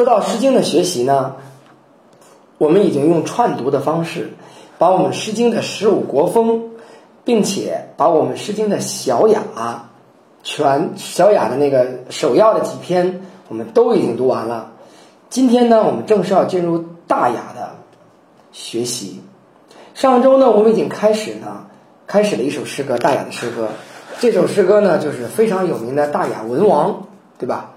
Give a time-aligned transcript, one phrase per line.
[0.00, 1.36] 说到《诗经》的学习呢，
[2.56, 4.30] 我们已经用串读的方式，
[4.78, 6.70] 把我们《诗经》的十五国风，
[7.22, 9.42] 并且把我们《诗经》的小雅
[10.42, 14.72] 全小雅的那个首要的几篇，我们都已经读完了。
[15.28, 17.72] 今天呢，我们正式要进入大雅的
[18.52, 19.20] 学习。
[19.92, 21.66] 上周呢，我们已经开始呢，
[22.06, 23.68] 开始了一首诗歌，大雅的诗歌。
[24.18, 27.06] 这首诗歌呢，就是非常有名的大雅文王，
[27.38, 27.72] 对吧？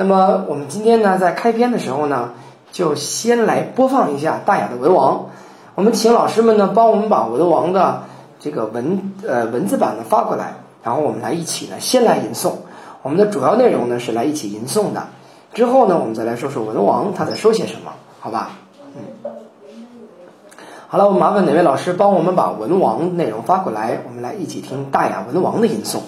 [0.00, 2.30] 那么我们今天呢，在开篇的时候呢，
[2.72, 5.26] 就先来播放一下大雅的文王。
[5.74, 8.04] 我们请老师们呢，帮我们把文王的
[8.38, 12.52] 这个文呃文字版呢发过来，然后我们来一起呢，先来吟诵。
[13.02, 15.08] 我们的主要内容呢是来一起吟诵的，
[15.52, 18.52] 之后呢，我们再来说说文王他在说些什么，好吧？
[18.96, 19.02] 嗯。
[20.88, 25.98] 好了，我麻烦哪位老师帮我们把文王内容发过来，我们来一起听大雅文王的吟诵。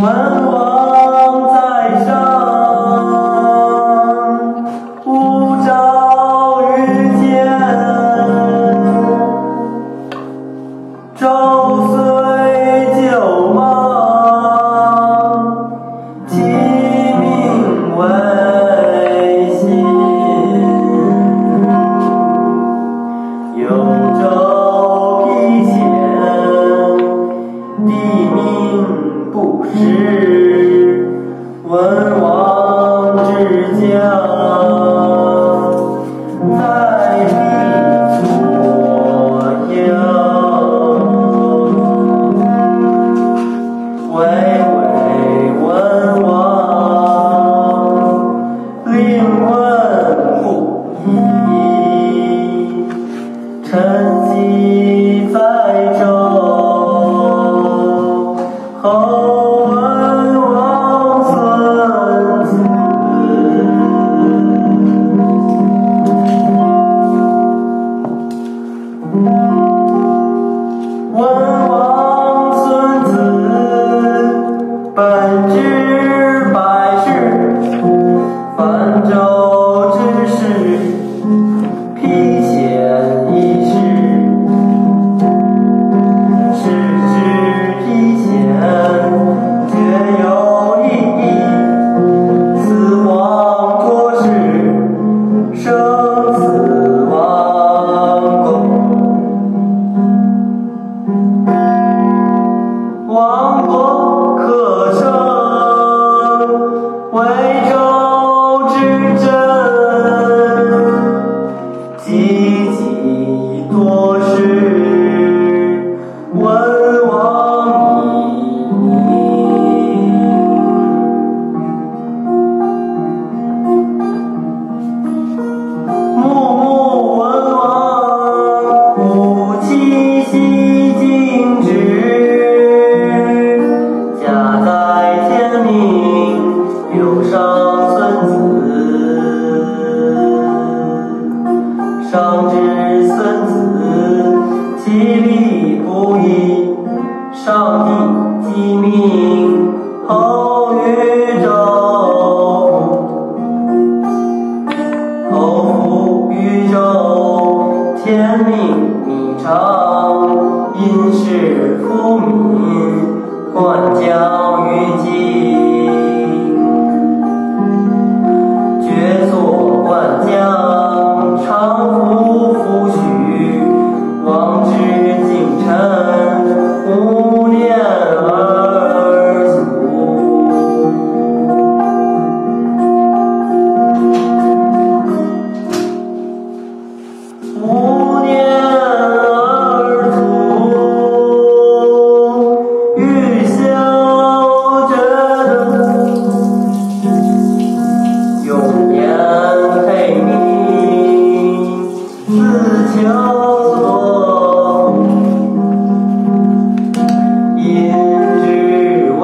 [0.00, 0.67] 晚，我。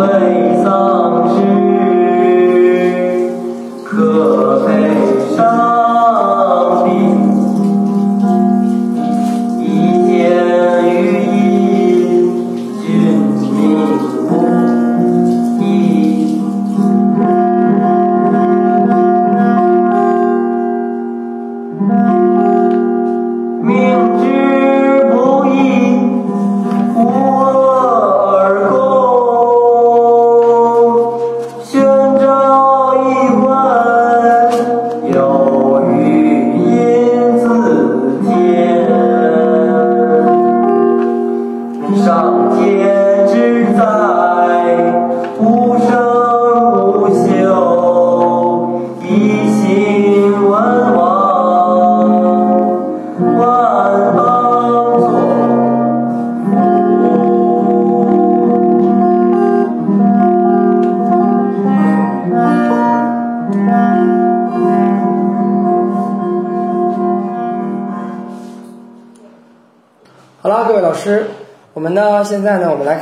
[0.06, 0.44] 为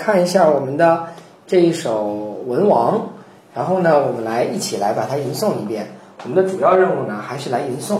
[0.03, 1.05] 看一下我们的
[1.47, 2.09] 这一首
[2.49, 2.99] 《文王》，
[3.55, 5.93] 然后呢，我们来一起来把它吟诵一遍。
[6.25, 7.99] 我们的主要任务呢，还是来吟诵，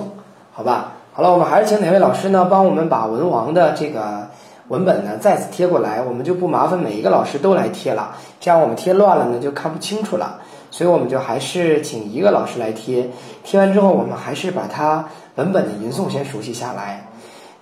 [0.53, 0.95] 好吧？
[1.13, 4.31] 好了，我们还是请哪位老师呢，帮我们把《文王》的这个
[4.67, 10.41] 文本呢再次贴过来，我们就不麻烦每一个老师都来贴了，这样我们贴乱了呢就看不清楚了。
[10.73, 13.11] 所以我们就还是请一个老师来贴，
[13.45, 15.05] 贴完之后，我们还是把它
[15.37, 17.07] 文本的吟诵先熟悉下来。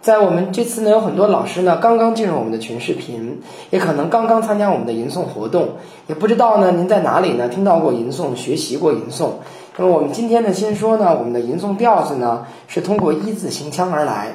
[0.03, 5.69] 在我们这次呢，有很多老师呢刚刚进入我们的群视频，也可能刚刚参加我们的吟诵活动，
[6.07, 9.33] 也不知道呢您在哪里呢听到过吟诵、学习过吟诵。
[9.77, 14.29] 那么我们今天呢，先说呢，我们的吟诵调子呢是通过一字形腔而来。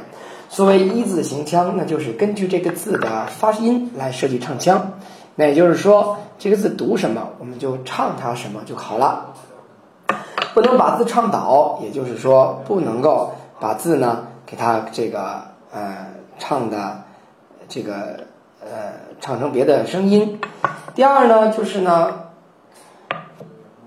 [0.48, 4.94] 所谓一字形腔，那就是根据这个字的发音来设计唱腔。
[5.34, 9.34] 那也就是说，这个字读什么，我们就唱它什么就好了，
[10.54, 15.42] 不能把字唱倒，也就是说，不能够把字呢给它这个
[15.76, 16.08] 呃
[16.40, 17.04] 唱的
[17.68, 18.22] 这个
[18.62, 20.40] 呃唱成别的声音。
[20.96, 22.22] 第二呢，就是呢，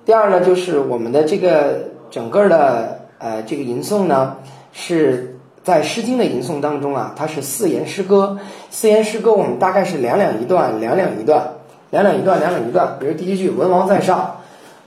[0.05, 4.37] 第二呢，就是我们的这个整个的呃这个吟诵呢
[4.73, 5.35] 是。
[5.65, 8.39] 在《诗经》的吟诵当中啊，它是四言诗歌。
[8.71, 11.57] 四言诗歌我们大概是两两一段，两两一段，
[11.91, 12.97] 两两一段，两两一段。
[12.99, 14.37] 比如第一句“文王在上”，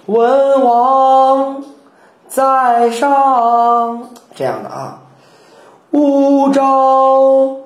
[0.08, 1.64] 文王
[2.28, 5.01] 在上，这样的啊。
[5.92, 7.58] 五朝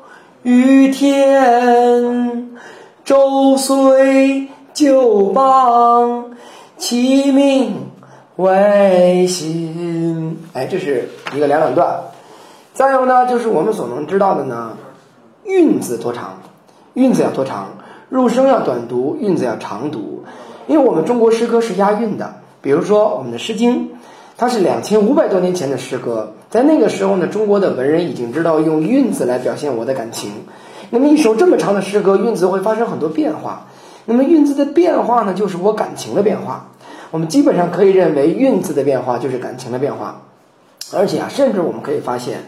[0.41, 2.57] 于天，
[3.03, 6.31] 周岁九邦，
[6.75, 7.91] 其命
[8.37, 10.39] 维新。
[10.53, 11.99] 哎，这是一个两两段。
[12.73, 14.75] 再有呢，就是我们所能知道的呢，
[15.43, 16.39] 韵字多长，
[16.95, 17.77] 韵字要多长，
[18.09, 20.23] 入声要短读，韵字要长读，
[20.65, 22.37] 因为我们中国诗歌是押韵的。
[22.63, 23.89] 比如说我们的《诗经》，
[24.35, 30.31] 它是两千五百多年前的诗歌，在那个时候呢，中国的文人已经知道用韵字来表现我的感情。
[30.89, 33.67] 那么一首这么长的诗歌，韵字会发生很多变化。
[34.05, 36.67] 那么韵字的变化呢，就是我感情的变化。
[37.11, 40.21] 我们基本上可以认为，韵字的变化就是感情的变化。
[40.93, 42.41] 而且啊，甚至我们可以发现，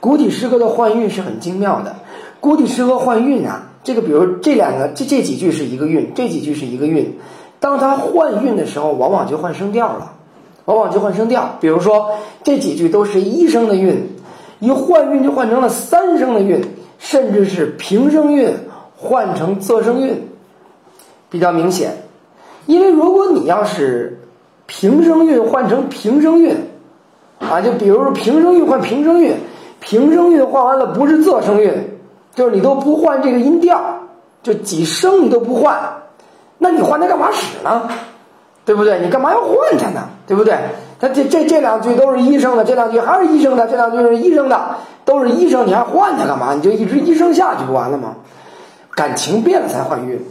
[0.00, 1.96] 古体诗歌的换韵是很精妙的。
[2.40, 7.18] 古体诗歌换韵啊，这个比如这两个这这几句是一个韵，这几句是一个韵。
[7.58, 10.12] 当它换韵的时候，往往就换声调了，
[10.68, 11.56] 往往就换声调。
[11.60, 12.10] 比如说
[12.44, 14.16] 这几句都是一声的韵，
[14.58, 16.62] 一换韵就换成了三声的韵，
[16.98, 18.54] 甚至是平声韵
[18.94, 20.28] 换成仄声韵，
[21.30, 22.02] 比较明显。
[22.66, 24.20] 因为如果你要是
[24.66, 26.54] 平声韵换成平声韵，
[27.38, 29.36] 啊，就比如说平声韵换平声韵，
[29.80, 31.98] 平声韵换完了不是仄声韵，
[32.34, 33.80] 就是你都不换这个音调，
[34.42, 36.02] 就几声你都不换，
[36.58, 37.88] 那你换它干嘛使呢？
[38.68, 39.00] 对不对？
[39.00, 40.10] 你干嘛要换它呢？
[40.26, 40.54] 对不对？
[41.00, 46.52] 它这这这两句都是医生的，这两句还是医生的，这两句是医生的，都是医生，你还换它干嘛？
[46.52, 48.16] 你就一直医生下去不完了吗？
[48.94, 50.22] 感情变了才换韵，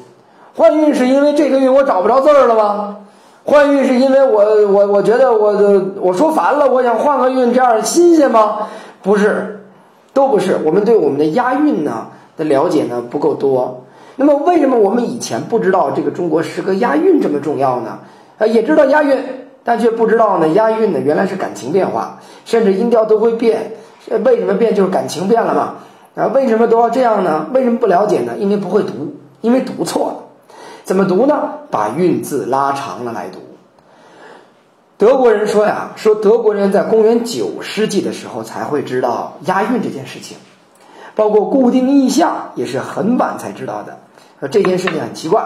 [0.56, 2.98] 换韵是因为这个韵我找不着字儿了吗？
[3.44, 8.67] 换韵是因为我我我觉得我的我说烦了，我想换个韵，这样新鲜吗？
[9.01, 9.63] 不是，
[10.13, 10.60] 都不是。
[10.63, 13.86] 我们对我们的押韵呢的了解呢不够多。
[14.15, 18.00] 那么为什么我们以前不知道这个中国诗歌押韵这么重要呢？
[18.38, 19.17] 呃，也知道押韵，
[19.63, 23.74] 但却不知道呢押韵呢原来是感情变化，甚至音调都会变。
[24.24, 24.74] 为什么变？
[24.74, 25.75] 就是感情变了嘛。
[26.15, 27.48] 啊，为什么都要这样呢？
[27.53, 28.34] 为什么不了解呢？
[28.38, 30.15] 因为不会读，因为读错了。
[30.84, 31.50] 怎么读呢？
[31.70, 33.39] 把韵字拉长了来读。
[34.98, 40.38] 德国人说呀，说德国人在公元九世纪的时候才会知道押韵这件事情，
[41.13, 44.00] 包括固定意象也是很晚才知道的。
[44.50, 45.44] 这件事情很奇怪，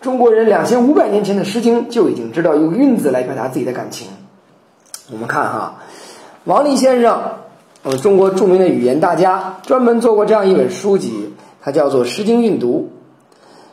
[0.00, 4.08] 中国人两千五百年前的《诗经》就已经知道用韵字来表达自己的感情。
[5.10, 5.76] 我们看哈，
[6.44, 7.20] 王立先生，
[7.82, 12.90] 我们中国著名的语言大家，专门做过这样一本书籍，它叫做《诗经韵读》。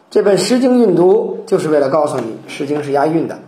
[0.09, 3.39] 这本《诗经韵读》就是为了告诉你，《诗经》是押韵的。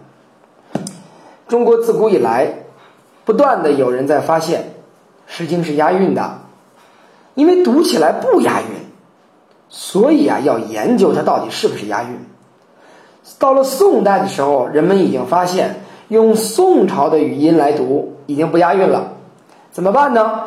[1.47, 2.53] 中国自古以来，
[3.23, 4.61] 不断的有人在发现，
[5.27, 6.39] 《诗经》是押韵的，
[7.35, 8.67] 因为读起来不押韵，
[9.69, 12.09] 所以啊，要研究它到底是不是押韵。
[13.39, 15.81] 到了宋代的时候，人们已经发现。
[16.07, 19.13] 用宋朝的语音来读已经不押韵了，
[19.71, 20.43] 怎么办呢？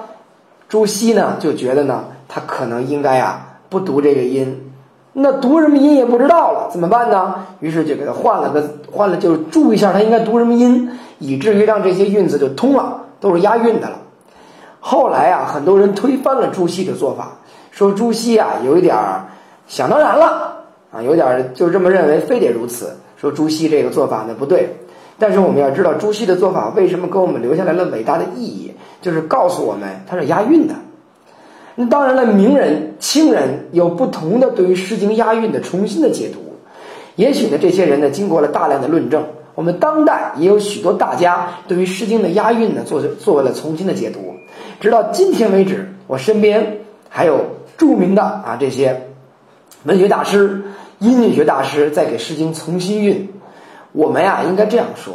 [0.69, 4.71] 朱熹呢就觉得呢，他可能应该啊不读这个音，
[5.13, 7.45] 那读什么音也不知道了，怎么办呢？
[7.59, 13.99] 于是就给他换了个换了，就是注意一下他应该读什么音，以至于让这些韵字就通了，都是押韵的了。
[14.79, 17.33] 后来啊，很多人推翻了朱熹的做法，
[17.73, 18.97] 说朱熹啊有一点
[19.67, 20.58] 想当然了
[20.91, 24.77] 啊，有点就这么认为，非得如此，说朱熹这个做法呢不对。
[25.19, 28.73] 但是我们要知道，朱熹的做法为什么给我们留下来了伟大的意义？
[29.03, 30.75] 就是告诉我们它是押韵的。
[31.75, 36.39] 那当然了，名人、清人有不同的对于《诗经》押韵的重新的解读。
[37.17, 39.25] 也许呢，这些人呢经过了大量的论证。
[39.55, 44.37] 我们当代也有许多大家对于《诗经》的押韵呢做做了重新的解读。
[44.81, 46.79] 直到今天为止，我身边
[47.09, 47.41] 还有
[47.77, 49.08] 著名的啊这些
[49.85, 50.63] 文学大师、
[50.99, 53.29] 音乐学大师在给《诗经》重新韵。
[53.93, 55.15] 我们呀，应该这样说：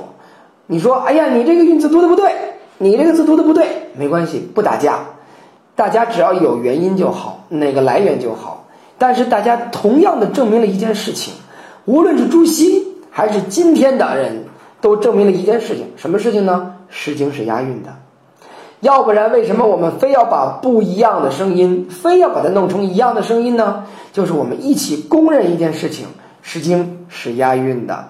[0.67, 2.31] 你说，哎呀，你这个韵字读的不对，
[2.77, 3.67] 你这个字读的不对，
[3.97, 4.99] 没关系，不打架，
[5.75, 8.67] 大家只要有原因就好，哪个来源就好。
[8.97, 11.33] 但是大家同样的证明了一件事情，
[11.85, 14.45] 无论是朱熹还是今天的人，
[14.79, 16.75] 都证明了一件事情，什么事情呢？
[16.95, 17.89] 《诗经》是押韵的，
[18.83, 23.85] 要不然为什么我们非要把不一样的声音，非要把它弄成一样的声音呢？
[24.11, 26.05] 就是我们一起公认一件事情，
[26.41, 28.09] 《诗经》是押韵的。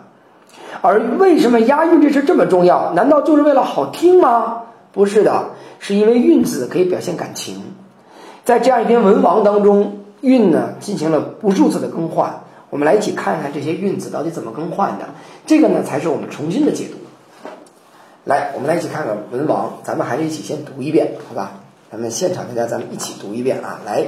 [0.82, 2.92] 而为什么押韵这事这么重要？
[2.94, 4.64] 难道就是为了好听吗？
[4.92, 7.62] 不是的，是因为韵字可以表现感情。
[8.44, 12.42] 在这样一篇文王当中，韵呢进行了无数次的更换。
[12.72, 15.06] 我们来一起看看这些韵字到底怎么更换的。
[15.46, 16.98] 这个呢才是我们重新的解读。
[18.26, 21.60] 来，我们来一起看看文王，咱们还是一起先读一遍，好吧？
[21.92, 24.08] 咱们现场大家咱们一起读一遍啊，来。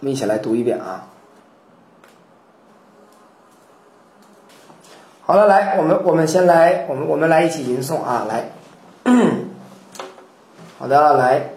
[0.00, 1.06] 我们一起来读一遍啊！
[5.22, 8.26] 好了，来，我们我们先来，我们我们来一起吟诵啊！
[8.28, 8.50] 来，
[10.78, 11.54] 好的，来。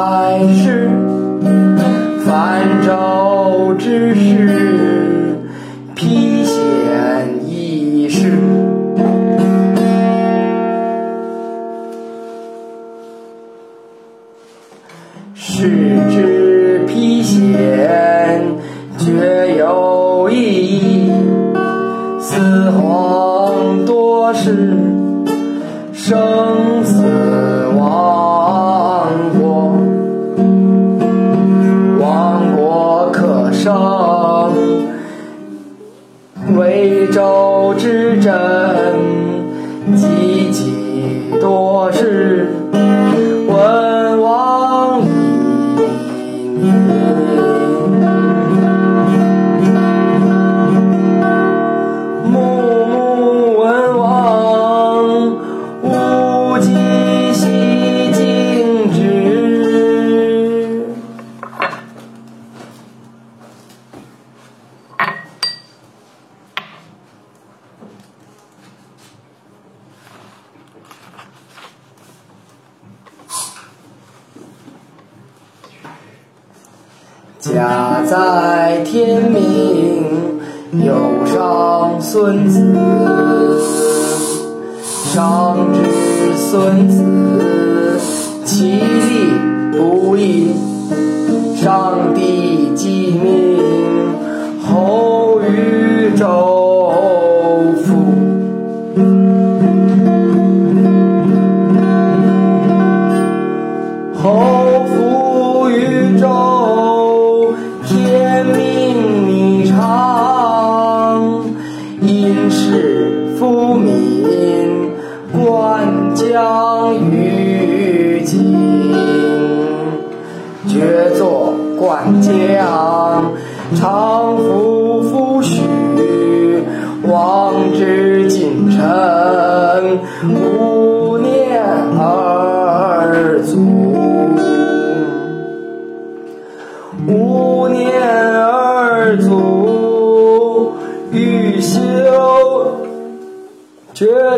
[0.00, 0.88] 还是
[2.24, 3.09] 反正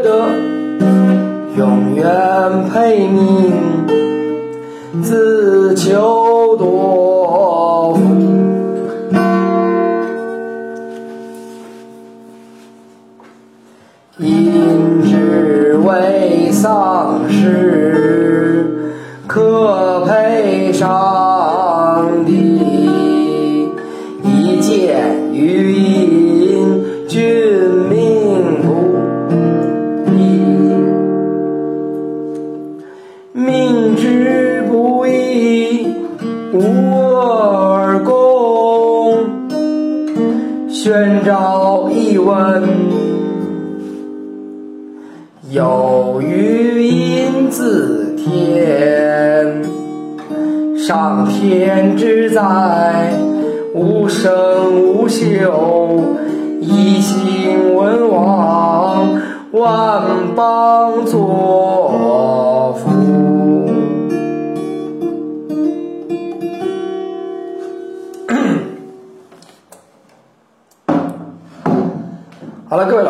[0.00, 0.41] 觉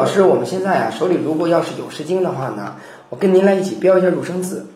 [0.02, 2.74] 老师，我们现在啊手里如果要是有诗经的话呢，
[3.08, 4.66] 我跟您来一起标一下入声字，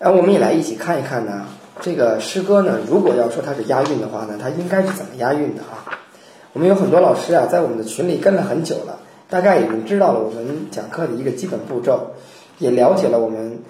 [0.00, 1.46] 然后我们也来一起看一看呢，
[1.80, 5.86] 这个诗歌呢，如果要说它是押韵的话呢，它应该是怎么押韵的啊？
[6.54, 8.98] 我们有很多老师啊，在我们的群里跟了很久了，
[9.30, 12.14] 大概已经知道了我们讲课的一个基本步骤，
[12.58, 13.60] 也了解了我们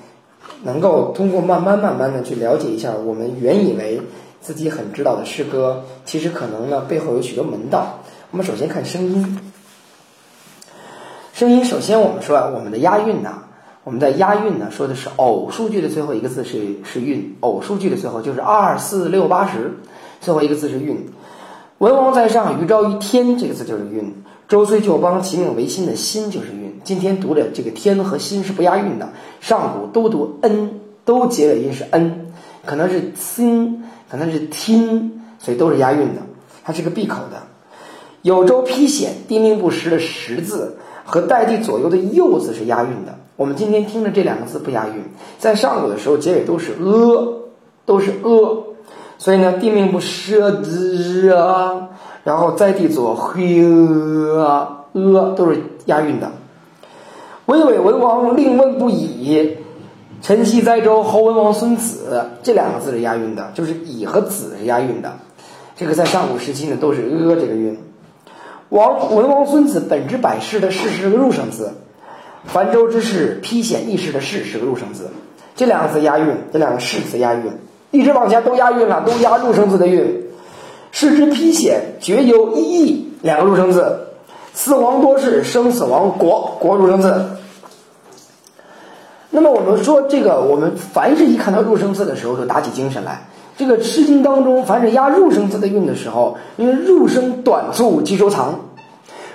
[0.63, 4.01] 能够通过慢慢慢慢的去了解一下我们原以为
[4.41, 7.99] 自己很知道的诗歌，其实可能呢背后有许多门道。
[8.31, 9.48] 我们首先看声音。
[11.39, 13.45] 声音，首先我们说啊，我们的押韵呢，
[13.85, 19.79] 我们在押韵呢，说的是偶数句的最后一个字是是韵，偶数句的最后就是二四六八十，
[20.21, 21.07] 最后一个字是韵。
[21.79, 24.13] 文王在上，于昭于天，这个字就是韵。
[24.49, 26.81] 周虽旧邦，其命维新的新就是韵。
[26.83, 29.09] 今天读的这个天和新是不押韵的，
[29.41, 32.33] 上古都读 n，都结尾音是 n，
[32.67, 36.23] 可能是新，可能是听，所以都是押韵的，
[36.65, 37.45] 它是个闭口的。
[38.23, 40.79] 有周披险，地命不实的实字。
[41.09, 43.15] 和代替左右的右字是押韵的。
[43.37, 44.95] 我们今天听的这两个字不押韵，
[45.39, 47.39] 在上古的时候结尾都是呃，
[47.87, 48.65] 都是呃，
[49.17, 51.89] 所以呢，地命不舍之啊，
[52.25, 53.65] 然后在地左嘿
[54.39, 56.31] 啊呃都是押韵的。
[57.47, 59.57] 巍巍文王令问不已，
[60.21, 65.17] 陈豨在周侯文王孙子这两个字是押韵的，就是乙和子是押韵的。
[65.75, 67.79] 这个在上古时期呢都是呃这个韵。
[68.71, 71.73] 王文王孙子本之百世的世是个入声字，
[72.45, 75.11] 凡周之事披险易事的事是个入声字，
[75.57, 77.45] 这两个字押韵，这两个世字押韵，
[77.91, 80.25] 一直往前都押韵了，都押入声字的韵。
[80.91, 84.09] 世之披险绝有一义，两个入声字，
[84.53, 87.31] 死亡多事生死亡国国入声字。
[89.31, 93.29] 那么我们说这个，我们凡是一看到入声字的时候，就打起精神来。
[93.59, 98.61] 这个《诗经》当中，凡是押入声字的韵的时候，因为入声短促即收藏，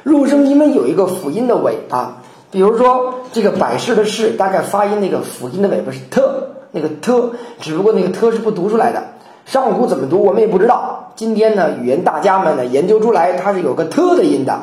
[0.01, 9.03] 入声因为有一个辅音的尾巴，比如说这个百事的事，大概发音那个辅音的尾巴是特，那个特，只不过那个特是不读出来的。
[9.45, 11.11] 上古怎么读，我们也不知道。
[11.17, 14.57] 今天呢，语言大家们呢研究出来，它是有个特的音的。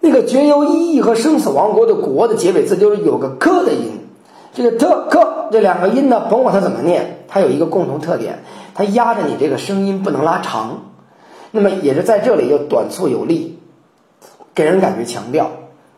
[0.00, 4.06] 那个绝由一义和生死王国的国的结尾字就是有个克的音。
[4.54, 8.42] 这个特克这两个音呢，甭管它怎么念，它有一个共同特点，
[8.74, 10.90] 它压着你这个声音不能拉长，
[11.50, 13.60] 那么也是在这里又短促有力，
[14.54, 15.50] 给人感觉强调。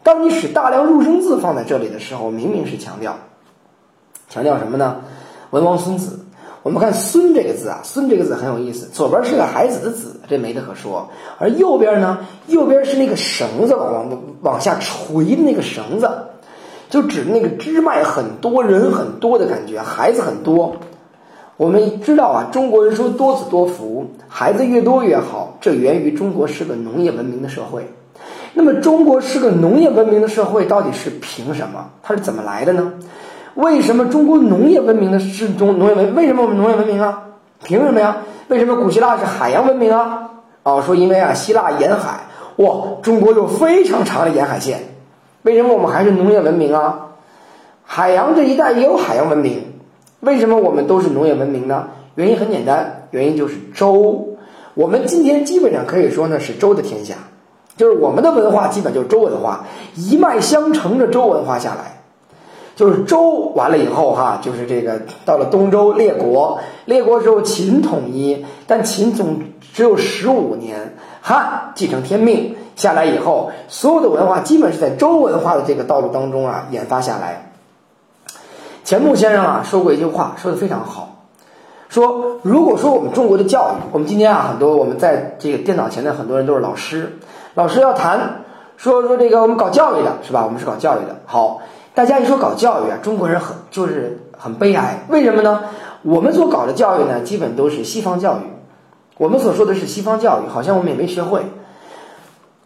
[0.02, 3.18] 当你使大量入声字放在这里的时候，明明是强调，
[4.28, 5.02] 强调什么呢？
[5.50, 6.20] 文王孙子，
[6.62, 16.08] 我们看“孙”这个字啊，“孙”这个字很有意思，左边是个孩子的“子”，这没得可说，而右边呢，右边是那个绳子往往往下垂的那个绳子，
[16.88, 20.76] 就指那个支脉很多人很多的感觉，孩子很多。
[21.60, 27.86] 我们知道啊，中国人说多子多福，孩子越多越好，这源于中国是个农业文明的社会。
[28.54, 31.90] 那么，中国是个农业文明的社会，到底是凭什么？
[32.02, 32.94] 它是怎么来的呢？
[33.56, 36.14] 为什么中国农业文明的是中农业文？
[36.14, 37.24] 为什么我们农业文明啊？
[37.62, 38.16] 凭什么呀？
[38.48, 40.30] 为什么古希腊是海洋文明啊？
[40.62, 42.20] 哦，说因为啊，希腊沿海，
[42.56, 44.80] 哇，中国有非常长的沿海线。
[45.42, 47.08] 为什么我们还是农业文明啊？
[47.84, 49.69] 海洋这一带也有海洋文明。
[50.20, 51.88] 为什么我们都是农业文明呢？
[52.14, 54.36] 原因很简单，原因就是周。
[54.74, 57.14] 我们今天基本上可以说呢是周的天下，
[57.76, 62.02] 就是我们的文化基本就是周文化，一脉相承的周文化下来。
[62.76, 69.40] 就是周完了以后哈，就是这个到了东周列国，列国之后秦统一，但秦总
[69.74, 77.49] 只有十五年，汉继承天命下来以后，所有的文化基本是在周文化的这个道路当中啊研发下来。
[78.90, 81.18] 钱穆先生啊说过一句话，说的非常好，
[81.88, 87.16] 说如果说我们中国的教育，我们今天啊很多我们在这个电脑前的很多人都是老师，
[87.54, 88.42] 老师要谈
[88.76, 90.42] 说说这个我们搞教育的是吧？
[90.44, 91.60] 我们是搞教育的，好。
[91.94, 95.60] 大家一说搞教育啊，中国人很就是很悲哀，为什么呢？
[96.02, 98.40] 我们所搞的教育呢，基本都是西方教育。
[99.18, 101.42] 我们所说的是西方教育，好像我们也没学会。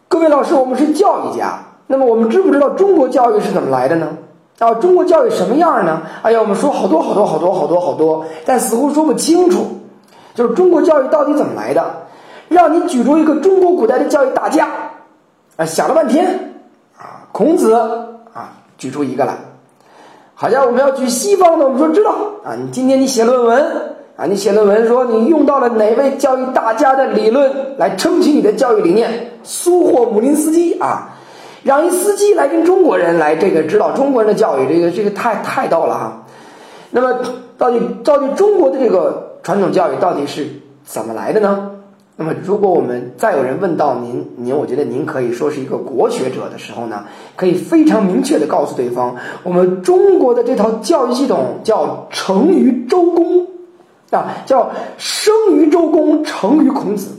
[0.07, 4.17] 各位老师，我们是教育家，那么我们知不知道中国教育是怎么来的呢？
[4.59, 6.01] 啊，中国教育什么样呢？
[6.21, 9.65] 哎呀，我们说好多好多好多好多好多，但似乎说不清楚。
[10.33, 11.83] 就是中国教育到底怎么来的？
[12.49, 14.67] 让你举出一个中国古代的教育大家，
[15.57, 16.53] 啊，想了半天，
[16.97, 18.07] 啊，孔子啊。
[18.77, 19.37] 举出一个来，
[20.33, 22.11] 好像我们要举西方的，我们说知道
[22.43, 22.53] 啊。
[22.55, 29.31] 你今天你写论文啊，你写论文说你用到了哪位教育大家的理论来撑起你的教育理念？
[29.43, 31.14] 苏霍姆林斯基啊，
[31.65, 36.23] 让一司机来跟中国人来这个指导中国人的教育，这个这个太太逗了哈。
[36.91, 37.21] 那么
[37.57, 40.47] 到底到底中国的这个传统教育到底是
[40.83, 41.71] 怎么来的呢？
[42.17, 53.47] 那么，如果我们再有人问到您，您我觉得您可以说是一个国学者的时候呢，可以非常明确的告诉对方，我们中国的这套教育系统叫成于周公，
[54.11, 57.15] 啊，叫生于周公，成于孔子，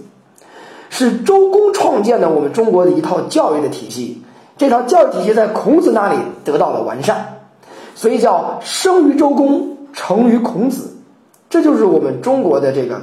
[0.89, 4.23] 是周公创建的我们中国的一套教育的体系。
[4.57, 7.41] 这套教育体系在孔子那里得到了完善，
[7.95, 10.97] 所以叫生于周公，成于孔子，
[11.51, 13.01] 这就是我们中国的这个。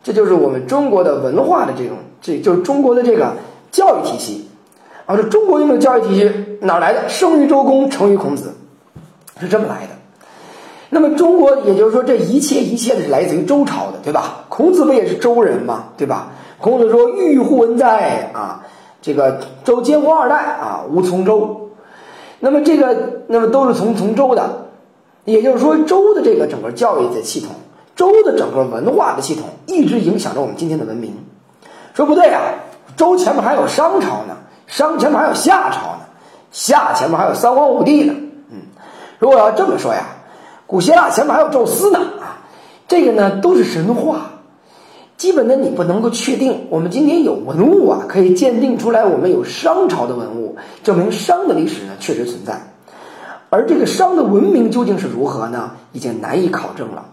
[0.00, 3.34] 这就是我们中国的文化的这种，这就是中国的这个
[3.70, 4.48] 教育体系，
[5.04, 7.08] 啊，这中国用的教育体系哪来的？
[7.08, 8.54] 生于周公，成于孔子，
[9.38, 9.92] 是这么来的。
[10.88, 14.46] 那么中国，也就是说，这一切一切的是来自于周朝的，对吧？
[14.48, 15.88] 孔子不也是周人吗？
[15.98, 16.30] 对吧？
[16.58, 18.64] 孔子说：“欲乎文哉啊，
[19.00, 21.70] 这个周监国二代啊，吴从周。”
[22.40, 24.66] 那么这个，那么都是从从周的，
[25.24, 27.50] 也就是说，周的这个整个教育的系统。
[27.96, 31.16] 周的整个文化的系统一直影响着我们今天的文明。
[31.94, 32.42] 说不对啊，
[32.96, 34.36] 周前面还有商朝呢，
[34.68, 36.02] 商前面还有夏朝呢，
[36.52, 38.14] 夏前面还有三皇五帝呢。
[38.52, 38.58] 嗯，
[39.18, 40.04] 如果要这么说呀，
[40.68, 42.46] 古希腊前面还有宙斯呢啊，
[42.86, 44.37] 这个呢都是神话。
[45.18, 50.54] 基本的你不能够确定，我们今天有文物啊，可以鉴定出来我们有商朝的文物，
[50.84, 52.72] 证明商的历史呢确实存在。
[53.50, 55.72] 而这个商的文明究竟是如何呢？
[55.92, 57.06] 已经难以考证了。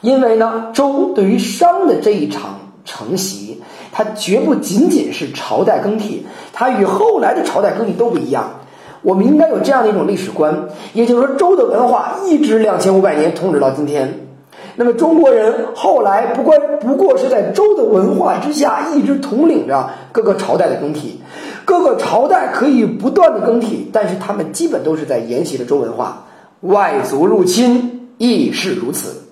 [0.00, 8.54] 因为呢，周对于商的这一场承袭，它绝不仅仅是朝代更替，它与后来的朝代更替都不一样。
[9.02, 14.31] 我们应该有这样的一种历史观，也就是说，周的文化一直两千五百年统治到今天。
[14.76, 21.20] 那么中国人后来不过不过是在周的文化之下，一直统领着各个朝代的更替。
[21.64, 26.24] 各个朝代可以不断的更替，但是他们基本都是在沿袭着周文化。
[26.62, 29.22] 外族入侵亦是如此。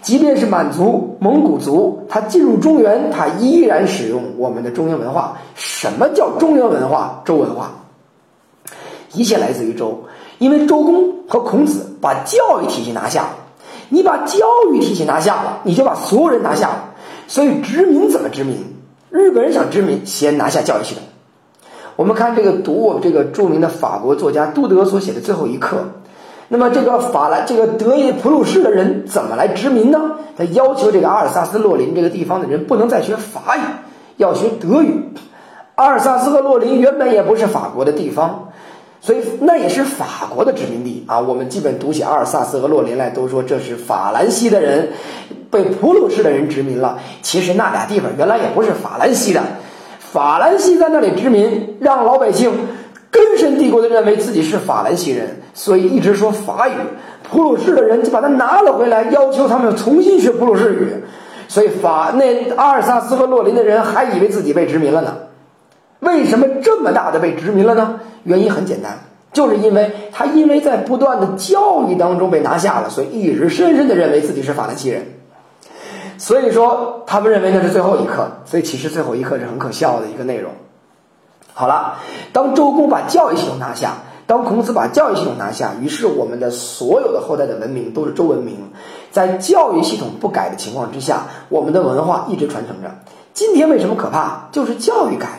[0.00, 5.36] 即便是满族、蒙古族，他进入中原，他依然使用我们的中原文化。
[5.54, 7.20] 什么叫中原文化？
[7.24, 7.72] 周文化，
[9.12, 10.04] 一切来自于周，
[10.38, 13.28] 因为周公和孔子把教育体系拿下。
[13.88, 16.84] 你把教育体系拿下了，你就把所有人拿下了。
[17.26, 18.56] 所以殖民怎么殖民？
[19.10, 21.04] 日本人想殖民，先拿下教育系统。
[21.96, 25.76] 我们看这个读我们这个著名的法国作家杜德所写的《最后一课》。
[26.48, 30.12] 那么这个法兰这个德意普鲁士的人怎么来殖民呢？
[30.36, 33.60] 他要求这个阿尔萨斯洛林这个地方的人不能再学法语，
[34.16, 35.12] 要学德语。
[35.74, 38.47] 阿尔萨斯和洛林原本也不是法国的地方，
[39.08, 41.18] 所以那也是法国的殖民地啊。
[41.18, 44.90] 我们基本读起阿尔萨斯和洛林来，都说这是法兰西的人
[45.50, 46.98] 被普鲁士的人殖民了。
[47.22, 49.42] 其实那俩地方原来也不是法兰西的，
[49.98, 52.52] 法兰西在那里殖民，让老百姓
[53.10, 56.72] 根深蒂固的认为自己是法兰西人，所以一直说法语。
[57.30, 60.92] 普鲁士的人就把它拿了回来，要求他们重新学普鲁士语。
[61.48, 65.16] 所以法那阿尔萨斯和洛林的人还以为自己被殖民了呢。
[66.08, 68.00] 为什么这么大的被殖民了呢？
[68.24, 69.00] 原因很简单，
[69.32, 75.06] 就是因为他因为在不断的教育当中被拿下了，所以一直深深的认为自己是法兰西人。
[76.16, 80.52] 所以说，他们认为那是最后一课，所以其实最后一课是很可笑的一个内容。
[81.52, 81.98] 好了，
[82.32, 88.72] 当周公把教育系统拿下，当孔子把教育系统拿下，于是我们的所有的后代的文明都是周文明。
[89.12, 92.96] 在教育系统不改的情况之下，我们的文化一直传承着。
[93.34, 94.48] 今天为什么可怕？
[94.50, 95.37] 就是教育改。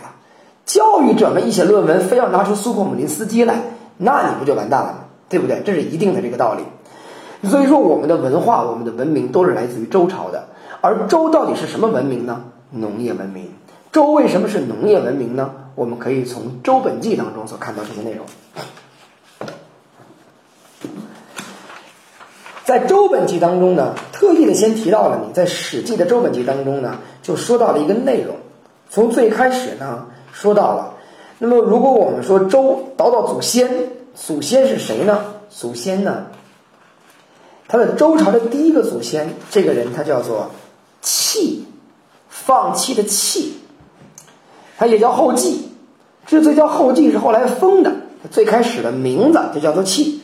[0.70, 3.60] 教育者们一写论文，非要拿出苏霍姆林斯基来，
[3.98, 5.00] 那你不就完蛋了吗？
[5.28, 5.64] 对不对？
[5.66, 7.50] 这是一定的这个道理。
[7.50, 10.48] 所以说，我们的文化、我们的文明都是来自于周朝的。
[10.82, 12.44] 而周到底是什么文明呢？
[12.70, 13.52] 农业文明。
[13.92, 15.50] 周为什么是农业文明呢？
[15.74, 18.24] 我们可以从《周本纪》当中所看到这些内容。
[22.64, 28.36] 在《周本纪》当中呢，特意的先提到了你在《史记》的《周本纪》当中呢，就说到了一个内容。
[28.92, 30.06] 从最开始呢。
[30.32, 30.94] 说到了，
[31.38, 35.36] 那么如果我们说周倒倒祖先，祖先是谁呢？
[35.50, 36.28] 祖先呢？
[37.68, 40.52] 他的周朝的第一个祖先，这个人他叫做
[41.02, 41.65] 弃，
[42.30, 43.60] 放弃的弃，
[44.78, 45.70] 他也叫后继。
[46.26, 47.92] 之所以叫后继，是后来封的，
[48.30, 50.22] 最开始的名字就叫做弃，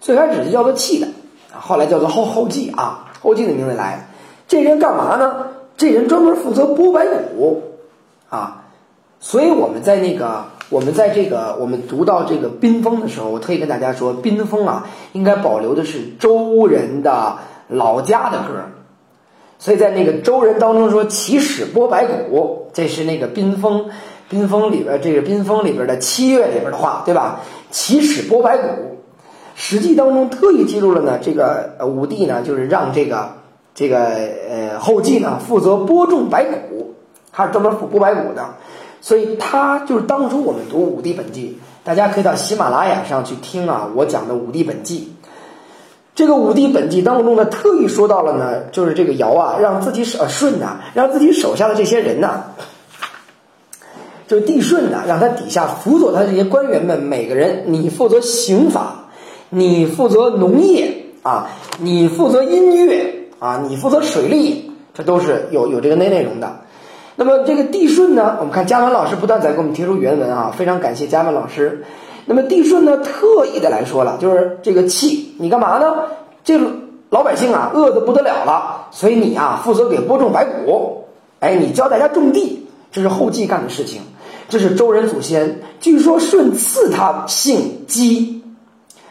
[0.00, 1.08] 最开始就叫做弃的，
[1.52, 4.08] 后来叫做后后继啊，后继的名字来。
[4.48, 5.48] 这人干嘛呢？
[5.82, 7.60] 这人专门负责拨白骨，
[8.28, 8.62] 啊，
[9.18, 18.62] 所以我们在那个，我们在这个，我们读到这个冰封的时候，我特意跟大家说，冰封啊，应该保留的是周人的老家的歌，
[19.58, 23.90] 所以在那个周人当中说起始拨白骨，这是那个冰封，
[24.28, 27.40] 冰封里边这个冰封里边的七月里边的话，对吧？
[27.72, 29.00] 起始拨白骨，
[29.56, 33.41] 史记当中特意记录了呢，这个武帝呢，就是让这个。
[33.74, 36.94] 这个呃后继呢负责播种白骨，
[37.32, 38.44] 他是专门播白骨的，
[39.00, 44.98] 所以他就是当初我们读《五帝本纪》，大家可以到喜马拉雅上去听啊，我讲的《五帝本纪》。
[46.14, 52.42] 这个《五帝本纪》当中呢，特意说到了呢，就是这个尧啊，让自己呃舜呐，让自己手下的这些人呐，
[54.28, 59.06] 就是帝舜呐，让他底下辅佐他这些官员们，每个人你负责刑法，
[59.48, 63.21] 你负责农业啊，你负责音乐。
[63.42, 66.60] 啊，你负责水利，这都是有有这个内内容的。
[67.16, 71.84] 那么这个帝舜呢，我们看嘉文老师不断在给我们提出原文啊，非常感谢嘉文老师。
[72.24, 75.92] 那么帝舜呢，特意的来说了，就是这个气，你干嘛呢？
[76.44, 76.56] 这
[77.10, 81.06] 老百姓啊，饿得不得了了，所以你啊，负责给播种白谷。
[81.40, 84.02] 哎，你教大家种地，这是后继干的事情。
[84.48, 88.44] 这是周人祖先，据说舜赐他姓姬，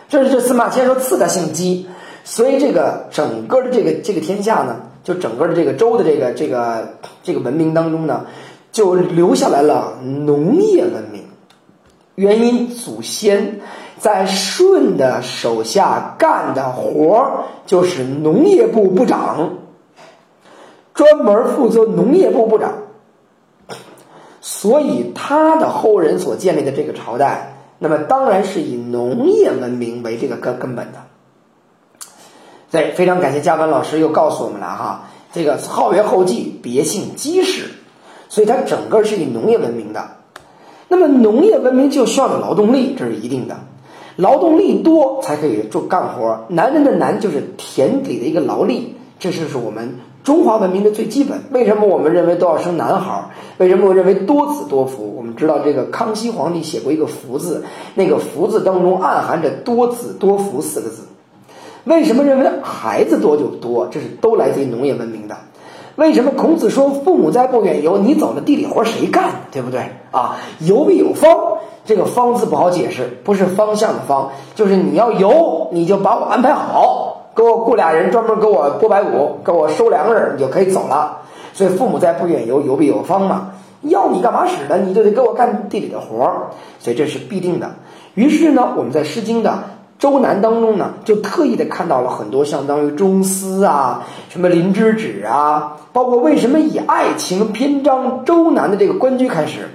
[0.08, 1.88] 这是这司马迁说赐他姓姬。
[2.24, 8.26] 所以，这个整个的这个这个天下呢，就整个的这个周的这个这个这个文明当中呢，
[8.72, 11.24] 就留下来了农业文明。
[12.16, 13.62] 原因，祖先
[13.98, 19.58] 在舜的手下干的活儿就是农业部部长，
[20.94, 22.74] 专门负责农业部部长。
[24.42, 31.00] 所以，他的后人所建立的这个朝代，那么当然是以农业文明为这个根根本的。
[32.72, 37.66] 对，非常感谢嘉文老师又告诉我们了哈，这个号曰后继，别姓姬氏，
[38.30, 40.12] 所以它整个是以农业文明的。
[40.88, 43.58] 那么农业文明就需要有劳动力，这是一定的，
[44.16, 46.46] 劳动力多才可以做干活。
[46.48, 51.42] 男人的男就是田里的一个劳力，这就是我们中华文明的最基本。
[51.52, 53.26] 为什么我们认为都要生男孩？
[53.58, 55.14] 为什么我认为多子多福？
[55.18, 61.04] 我们知道这个康熙皇帝写过一个福字，那个福字当中暗含着多子多福四个字。
[61.84, 63.88] 为什么认为孩子多就多？
[63.92, 65.36] 这是都来自于农业文明的。
[65.96, 67.98] 为什么孔子说“父母在，不远游”？
[68.00, 69.30] 你走的地里活谁干？
[69.52, 70.38] 对不对啊？
[70.60, 81.18] 游必有方，这个“方”字不好解释，不是方向的“方”，就是你要游，你就把我安排好，给我雇俩人专门给我拨白骨，给我收粮食，你就可以走了。
[81.54, 83.52] 所以“父母在，不远游”，游必有方嘛。
[83.82, 86.36] 要你干嘛使的，你就得给我干地里的活儿，
[86.80, 87.72] 所以这是必定的。
[88.14, 89.64] 于是呢，我们在《诗经》的。
[90.02, 99.70] 周南当中呢，就特意的看到了很多相当于中思啊，什么林之止啊，包括为什么以爱情篇章周南的这个官居开始，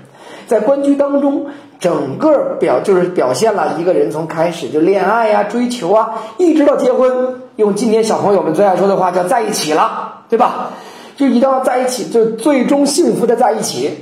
[0.48, 1.46] 在关雎当中，
[1.78, 7.42] 整个表就是表现了一个人从开始就恋爱呀、追求啊，一直到结婚。
[7.54, 10.70] 用今天小朋友们最爱说的话叫在一起了，对吧？
[11.16, 13.92] 就一定要在一起，就最终幸福的在一起，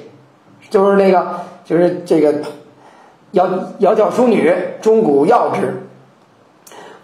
[0.70, 2.32] 就是那个，就是这个
[3.34, 3.46] “窈
[3.78, 5.80] 窈窕淑女，钟鼓要之”。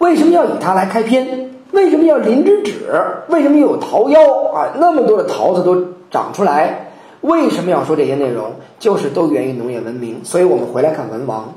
[0.00, 1.50] 为什么要以它来开篇？
[1.72, 2.90] 为什么要林之止？
[3.28, 4.72] 为什么有桃夭啊？
[4.78, 6.86] 那么多的桃子都长出来。
[7.20, 8.52] 为什么要说这些内容？
[8.78, 10.24] 就是都源于农业文明。
[10.24, 11.52] 所以我们回来看文王。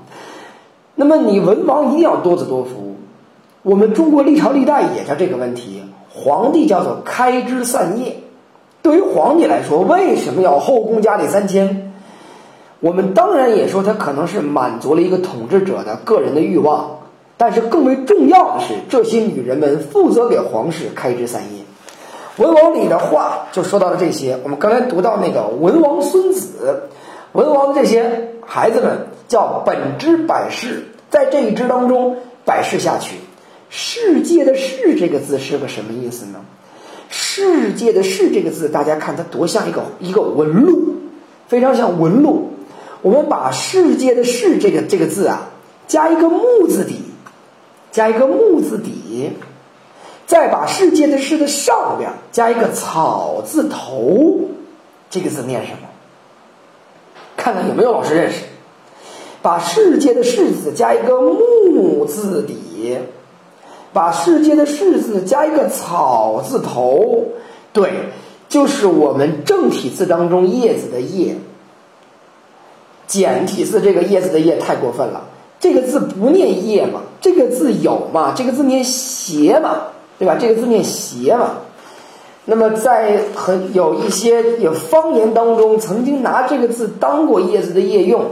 [0.96, 2.98] 那么你文王一定要多子多福。
[3.62, 5.82] 我们中国历朝历代也叫这个问题。
[6.10, 8.18] 皇帝叫做开枝散叶。
[8.82, 11.94] 对于皇帝来说，为什么要后宫佳丽三千？
[12.82, 16.98] 我们当然也说他可能是满足了一个统治者的个人的欲望。
[17.38, 21.64] 但是更为重要的是，这些女人们负责给皇室开枝散叶。
[22.38, 24.40] 文王里的话就说到了这些。
[24.44, 26.84] 我们刚才读到那个文王孙子，
[27.32, 33.18] 文王这些孩子们叫本之百世，在这一支当中，百世下去，
[33.70, 36.42] 世界的世这个字是个什么意思呢？
[37.10, 40.96] 世界的世这个字，大家看它多像一个一个纹路，
[41.48, 42.50] 非常像纹路。
[43.04, 45.50] 我们把世界的世这个这个字啊，
[45.88, 47.03] 加一个木字底，
[47.94, 49.32] 加一个木字底。
[50.26, 54.40] 再把世界的“世”的上边加一个草字头，
[55.10, 55.90] 这个字念什么？
[57.36, 58.38] 看看有没有老师认识。
[59.42, 63.00] 把世界的“世”字加一个木字底，
[63.92, 67.26] 把世界的“世”字加一个草字头，
[67.74, 67.92] 对，
[68.48, 71.36] 就是我们正体字当中叶子的“叶”。
[73.06, 75.26] 简体字这个“叶”子的“叶”太过分了，
[75.64, 79.88] 这个字不念“叶”嘛，这个字有嘛，这个字念“斜”嘛。
[80.20, 80.38] 对吧？
[80.40, 81.58] 这个字念斜嘛。
[82.46, 88.24] 那么在很有一些有方言当中，曾经拿这个字当过叶子的叶用，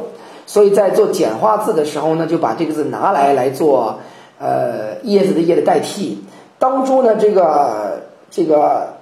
[0.45, 3.99] 所以在做简化字的时候呢，就把这个字拿来来做
[4.39, 6.23] 呃叶子的叶的代替。
[6.59, 8.93] 当初呢，这个这个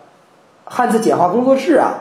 [0.63, 1.99] 汉字简化工作室啊，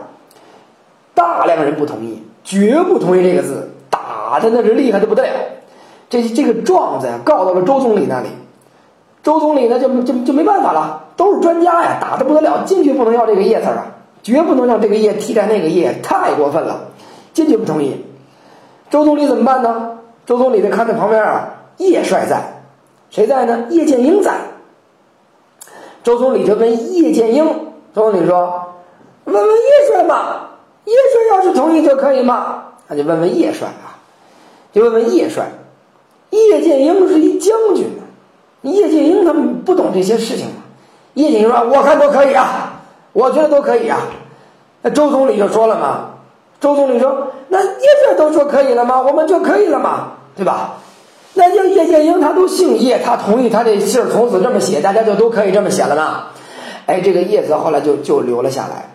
[1.12, 5.32] 大量人不同意，绝不同意这个字，打的那是厉害的不得了。
[6.10, 8.28] 这这个状子呀，告到了周总理那里。
[9.22, 13.86] 周总理呢，就就就没办法了，都是专家呀，打的不得了，坚决不能要这个叶字啊，
[14.22, 16.88] 绝不能让这个叶替代那个叶，太过分了，
[17.34, 18.04] 坚决不同意。
[18.90, 19.98] 周总理怎么办呢？
[20.24, 22.62] 周总理就看在旁边啊，叶帅在，
[23.10, 23.66] 谁在呢？
[23.70, 24.32] 叶剑英在。
[26.04, 27.44] 周总理就问叶剑英，
[27.94, 28.76] 周总理说
[29.24, 30.52] ：“问问叶帅吧，
[30.84, 34.00] 叶帅要是同意就可以嘛。”他就问问叶帅啊，
[34.72, 35.50] 就问问叶帅，
[36.30, 38.02] 叶剑英是一将军呢。
[38.62, 40.62] 叶剑英他们不懂这些事情吗？
[41.14, 43.98] 叶剑英说：“我看都可以啊，我觉得都可以啊。”
[44.82, 46.10] 那周总理就说了嘛
[46.60, 49.00] ：“周总理说，那叶帅都说可以了吗？
[49.02, 50.78] 我们就可以了嘛，对吧？
[51.34, 56.26] 那就叶剑英他都姓叶，他同意他这信儿从此这么写，大家就都可以这么写了嘛。
[56.86, 58.90] 哎，这个叶子后来就就留了下来。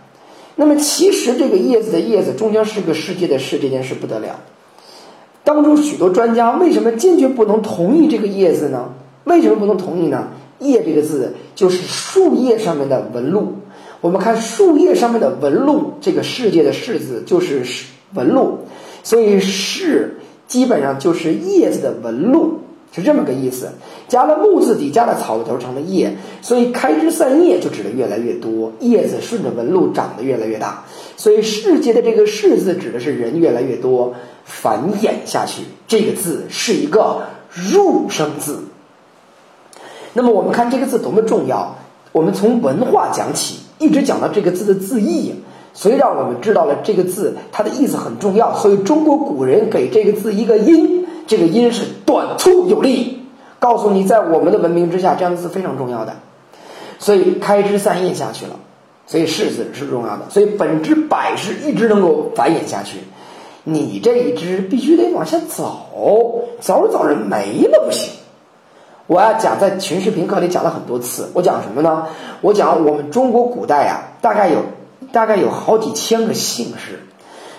[0.55, 4.35] 那么其实这个叶子的叶子终将是个世界的世，这件事不得了。
[5.43, 8.93] 当中许多专家为什么坚决不能同意这个叶子呢？”
[9.25, 10.29] 为什么不能同意呢？
[10.59, 13.53] 叶这个字就是树叶上面的纹路。
[14.01, 17.63] 我们看树叶上面的纹路，这个世界的世字就是
[18.13, 18.59] 纹路，
[19.01, 20.17] 所以世
[20.47, 22.59] 基本上就是叶子的纹路，
[22.93, 23.71] 是这么个意思。
[24.07, 30.85] 加了木字底，加了草字头成了叶，所以开枝散叶就指的越来越多，叶子顺着纹路长得越来越大。
[31.17, 34.13] 所以世界的这个世字指的是人越来越多，
[34.45, 35.63] 繁衍下去。
[35.87, 37.23] 这个字是一个
[37.53, 38.59] 入声字。
[40.13, 41.77] 那么我们看这个字多么重要，
[42.11, 45.33] 我们从文化讲起，一直讲到这个字的字义，
[45.73, 48.55] 所以让我们知道了这个字它的意思很重要。
[48.55, 53.25] 所以中国古人给这个字一个音，这个音是短促有力，
[53.59, 56.15] 告诉你在我们的文明之下，这样的字非常重要的。
[56.99, 58.55] 所以开枝散叶下去了，
[59.07, 60.23] 所以世字是重要的。
[60.29, 62.99] 所以本之百世一直能够繁衍下去，
[63.63, 68.13] 你这一支必须得往下走，早早人没了不行。
[69.07, 72.07] 我要讲在群视频课里讲了很多次，我讲什么呢？
[72.39, 74.59] 我讲我们中国古代啊，大概有
[75.11, 77.01] 大概有好几千个姓氏，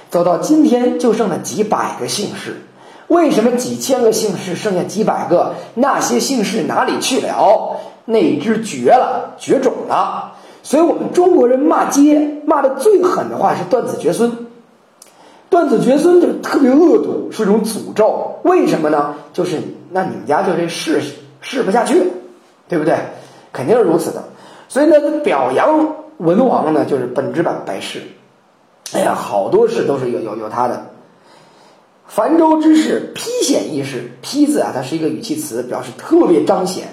[0.08, 2.62] 走到今天就剩了几百个姓氏。
[3.08, 5.54] 为什么几千个姓氏剩下几百个？
[5.74, 7.76] 那些姓氏哪里去了？
[8.04, 10.34] 那只绝了，绝种了。
[10.62, 14.46] 所以我们中国人骂街骂的最狠的话是断子绝孙，
[15.50, 18.38] 断子绝孙就特别恶毒，是一种诅咒。
[18.42, 19.14] 为什么呢？
[19.32, 21.02] 就是那你们家就这世。
[21.46, 22.10] 试不下去，
[22.68, 22.96] 对不对？
[23.52, 24.24] 肯定是如此的。
[24.66, 28.00] 所以呢，表扬文王呢，就是本质版白氏。
[28.94, 30.86] 哎呀，好多事都是有有有他的。
[32.06, 34.12] 樊州之事，披显一事。
[34.22, 36.84] 披字啊，它是一个语气词，表示特别彰显。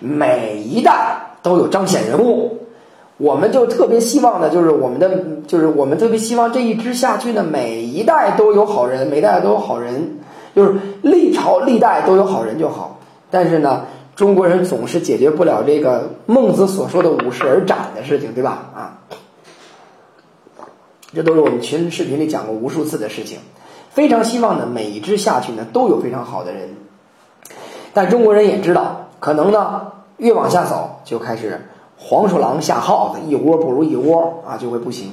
[0.00, 2.58] 每一代都有彰显人物。
[3.16, 10.18] 我们就特别希望呢，就是我们的，就是我们特别希望这一支下去呢，每一代都有好人，每一代都有好人，
[10.56, 12.98] 就是历朝历代都有好人就好。
[13.30, 13.86] 但是呢，
[14.16, 18.70] 中国人总是解决不了这个孟子所说的五十而斩的事情，对吧？
[18.74, 18.98] 啊，
[21.14, 23.38] 这都是我们群视频里讲过无数次的事情。
[23.94, 26.70] 非常希望呢，每一支下去呢都有非常好的人。
[27.92, 31.68] 但中国人也知道，可能呢越往下走就开始。
[31.96, 35.12] 黄鼠狼下耗子，一窝不如一窝啊，就会不行。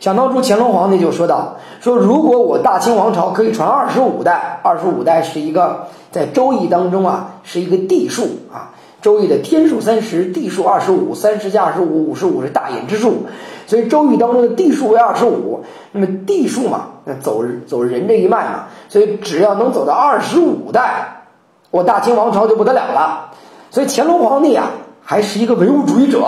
[0.00, 13.26] 想当初乾隆皇帝就说到：“说如果我大清王朝可以传二十五代，二十五代是一个在周易当中啊是一个地数啊，周易的天数三十，地数二十五，三十加二十五，五十五是大衍之数，
[13.66, 15.64] 所以周易当中的地数为二十五。
[15.92, 21.24] 那么地数嘛，那走走人这一脉嘛，所以只要能走到二十五代，
[21.72, 23.30] 我大清王朝就不得了了。
[23.70, 24.70] 所以乾隆皇帝啊。”
[25.08, 26.20] 还是一个唯物主义者，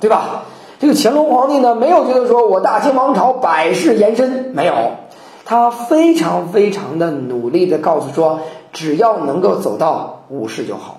[0.00, 0.42] 对吧？
[0.80, 4.74] 这个乾隆皇帝呢，没有觉得说我大清王朝百世延伸，没有，
[5.44, 8.40] 他非常非常的努力的告诉说，
[8.72, 10.98] 只要能够走到五世就好，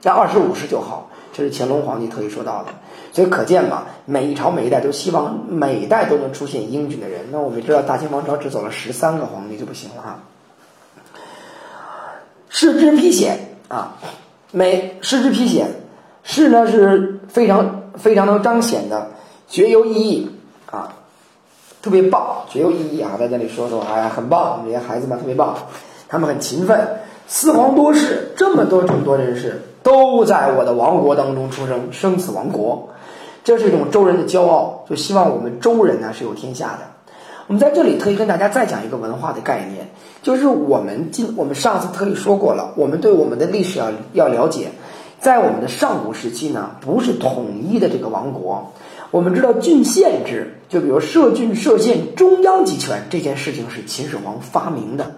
[0.00, 2.70] 在二十五世就好，这是乾隆皇帝特意说到的。
[3.16, 7.22] 所以可见嘛，每一朝每一代都希望每一代都能出现英俊的人。
[7.32, 10.18] 那我们知道，大清王朝只走了十三个皇帝就不行了哈。
[12.50, 13.96] 失之披显啊，
[14.52, 15.68] 每失之披显。
[16.24, 19.12] 是呢，是非常非常能彰显的，
[19.48, 20.30] 绝有意义
[20.70, 20.92] 啊，
[21.80, 25.56] 特别棒，绝有意义啊，在这里说说，哎呀，很棒，这些孩子们特别棒，
[26.06, 32.90] 他们很勤奋，四皇多士，这么多这么多人士都在我的王国当中出生，生死王国，
[33.46, 36.80] 这是一种周人的骄傲，就希望我们周人呢是有天下的。
[37.46, 39.86] 我们在这里特意跟大家再讲一个文化的概念，
[40.20, 44.70] 就是我们今我们上次特意说过了，我们对我们的历史要要了解。
[45.20, 48.72] 在我们的上古时期呢，不是统一的这个王国。
[49.12, 55.12] 我们知道郡县制，就比如设郡设县，中央集权这件事情是秦始皇发明的。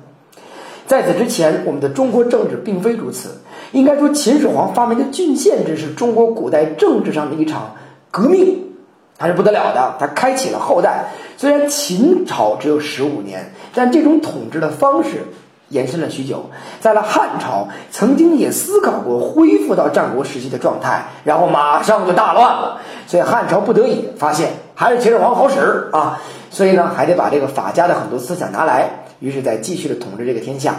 [0.87, 3.39] 在此之前，我们的中国政治并非如此。
[3.73, 7.77] 应该说，秦始皇发明的郡县制是中国古代政治上的一场
[8.19, 8.75] 革命，
[9.17, 9.95] 它是不得了的。
[9.99, 11.07] 它开启了后代。
[11.37, 15.25] 虽然秦朝只有十五年，但这种统治的方式。
[15.71, 16.47] 延伸了许久，
[16.81, 30.75] 在了汉朝，曾经也思考过恢复到战国时期的状态，然后马上就大乱了，所以汉朝不得已发现还是秦始皇好使啊，所以呢还得把这个法家的很多思想拿来，于是再继续的统治这个天下。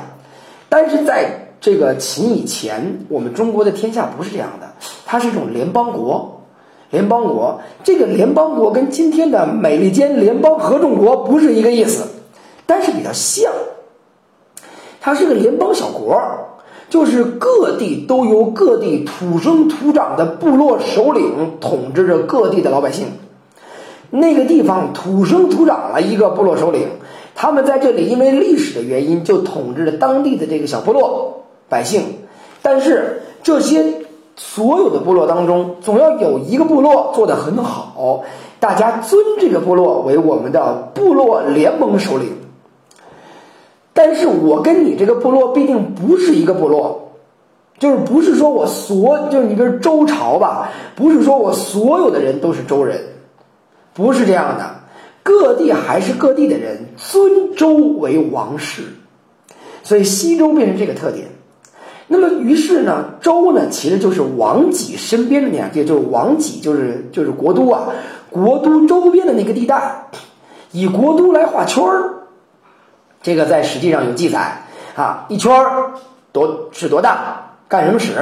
[0.69, 4.71] 但是在这个秦以前，我们中国的天下不是这样的，
[5.05, 6.38] 它是一种联邦国，
[6.91, 12.07] 联邦国这个联邦国跟今天的美利坚联邦合众国不是一个意思，
[12.65, 13.51] 但是比较像。
[15.01, 16.19] 它是个联邦小国，
[16.89, 23.05] 就是各地都由各地土生土长的部落首领统治着各地的老百姓。
[24.09, 26.87] 那个地方土生土长了一个部落首领，
[27.35, 32.01] 他们在这里因为历史的原因就统治着当地的这个小部落百姓。
[32.61, 33.85] 但是这些
[34.41, 38.23] 所有的部落当中，总要有一个部落做得很好，
[38.57, 42.29] 大家尊这个部落为我们的部落联盟首领。
[43.93, 47.11] 但是我跟你这个部落毕竟不是一个部落，
[47.79, 52.97] 就是不是说我所就是你比如周朝吧，不是说我所有的人都是周人，
[53.93, 54.73] 不是这样的，
[55.21, 58.83] 各地还是各地的人尊周为王室，
[59.83, 61.27] 所以西周变成这个特点。
[62.11, 67.87] 那么于是呢，周呢其实就是王己身边的那样，也就是王己就是就是国都啊，
[68.29, 70.07] 国都周边的那个地带，
[70.71, 72.15] 以国都来画圈儿。
[73.21, 74.63] 这个在实际上有记载
[74.95, 75.91] 啊，一圈儿
[76.31, 78.13] 多是多大，干什么使？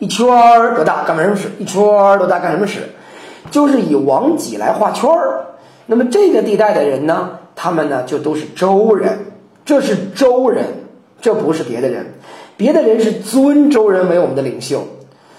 [0.00, 1.48] 一圈儿多大，干什么使？
[1.58, 2.80] 一圈儿多大，干什么使？
[3.50, 5.46] 就是以王己来画圈儿。
[5.86, 9.32] 那么这个地带的人呢，他们呢就都是周人，
[9.64, 10.66] 这是周人，
[11.20, 12.14] 这不是别的人，
[12.60, 14.82] 别的人是尊周人为我们的领袖，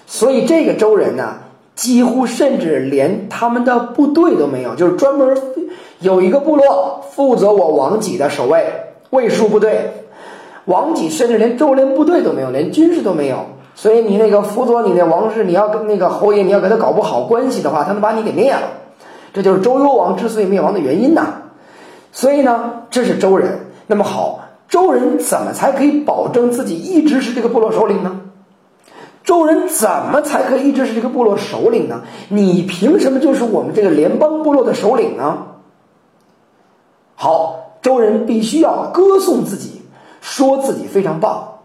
[0.07, 1.36] 所以这个周人呢，
[1.76, 5.38] 几乎甚至连他们的部队都没有，就是专门
[5.99, 8.65] 有一个部落负责我王己的守卫。
[9.11, 9.91] 卫戍部队，
[10.65, 13.45] 王己甚至连周连部队都没有，连军事都没有。
[13.76, 18.63] 所以你那个辅佐你那王室，你要跟那个侯爷，你要跟他搞不好关系的话，他能把你给灭了。
[19.32, 21.36] 这就是周幽王之所以灭亡的原因呐。
[22.11, 23.67] 所以呢，这是周人。
[23.86, 24.40] 那么好，
[24.72, 28.22] 周人怎么才可以保证自己一直是这个部落首领呢？
[29.24, 32.01] 周人怎么才可以一直是这个部落首领呢？
[32.30, 35.45] 你凭什么就是我们这个联邦部落的首领呢？
[37.13, 37.59] 好。
[37.82, 39.82] 周人必须要歌颂自己，
[40.22, 41.55] 说自己非常棒。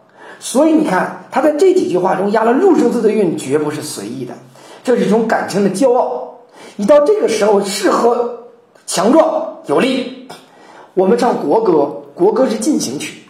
[0.40, 4.32] 所以你看，他在这几句话中押了入声字的韵，绝不是随意的，
[4.82, 6.38] 这是一种感情的骄傲。
[6.78, 8.44] 一到这个时候，适合
[8.86, 10.26] 强壮有力。
[10.94, 13.22] 我们唱国歌，国歌是进行曲。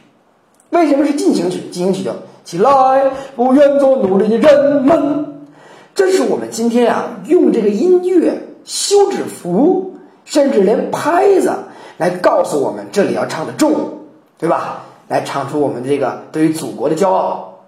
[0.70, 1.61] 为什么是进行曲？
[1.70, 2.14] 进行曲叫
[2.45, 5.49] 起来，不愿做奴隶的人们。
[5.95, 11.53] 这是我们今天啊，用这个音乐、休止符，甚至连拍子
[11.99, 14.03] 来告诉我们这里要唱的重，
[14.39, 14.84] 对吧？
[15.09, 17.61] 来唱出我们这个对于祖国的骄傲。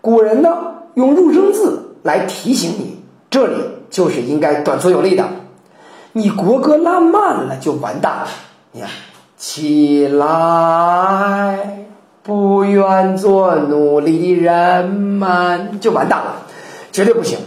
[0.00, 0.48] 古人呢，
[0.94, 3.54] 用入声字来提醒你，这里
[3.90, 5.28] 就是应该短促有力的。
[6.12, 8.28] 你国歌拉慢了就完蛋了。
[8.72, 8.90] 你看，
[9.40, 11.86] 起来，
[12.22, 16.42] 不愿做奴隶的人们，就完蛋了，
[16.92, 17.38] 绝对不行。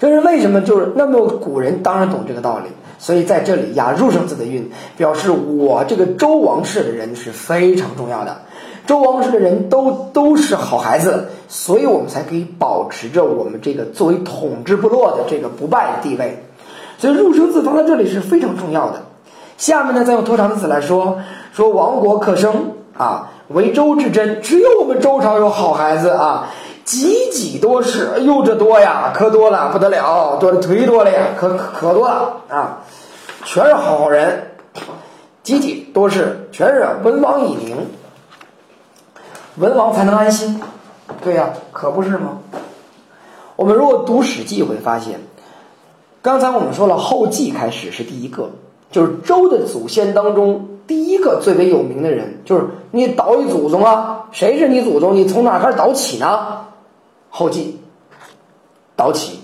[0.00, 0.62] 这是为什么？
[0.62, 2.70] 就是那么古人当然懂这个道理。
[2.98, 8.40] 所以在这里押入声字的韵，表示我这个周王室的人是非常重要的。
[8.86, 16.42] 周王室的人都都是好孩子，所以我们才可以保持着我们这个作为统治部落的这个不败的地位。
[16.96, 19.02] 所以入声字放在这里是非常重要的。
[19.56, 21.18] 下面呢，再用拖长的词来说，
[21.52, 26.48] 说亡国克生啊，为周之真，只有我们周朝有好孩子啊。
[26.84, 32.80] 济济多士，哎呦，这多呀，可多了，不得了，多的忒多了呀，可可多了啊，
[33.44, 34.50] 全是好人，
[35.44, 37.86] 济济多士，全是文王以宁，
[39.56, 40.60] 文王才能安心，
[41.22, 42.38] 对呀，可不是吗？
[43.54, 45.20] 我们如果读《史记》会发现，
[46.20, 48.50] 刚才我们说了，后稷开始是第一个，
[48.92, 55.16] 就是周的祖先当中第一个最为有名的人，就是你倒一祖宗啊，谁是你祖宗？
[55.16, 56.66] 你从哪开始倒起呢？
[57.30, 57.80] 后继，
[58.94, 59.40] 倒起，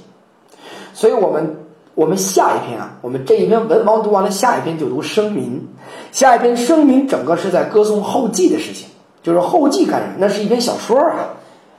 [0.92, 1.56] 所以我们
[1.94, 5.66] 我们下一篇啊，我们这一篇文王读完了，下一篇就读声民。
[6.12, 8.88] 下一篇声民整个是在歌颂后继的事情，
[9.22, 10.14] 就是后继干什么？
[10.18, 11.36] 那是一篇小说啊，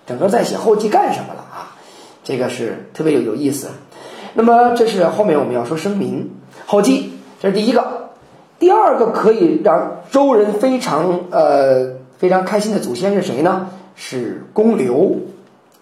[0.07, 1.75] 整个在写后继干什么了啊？
[2.23, 3.67] 这个是特别有有意思。
[4.33, 6.31] 那么这是后面我们要说声民
[6.65, 8.09] 后继，这是第一个。
[8.59, 13.69] 第二个可以让周人非常呃非常开心的祖先是谁呢？
[13.95, 15.17] 是公刘。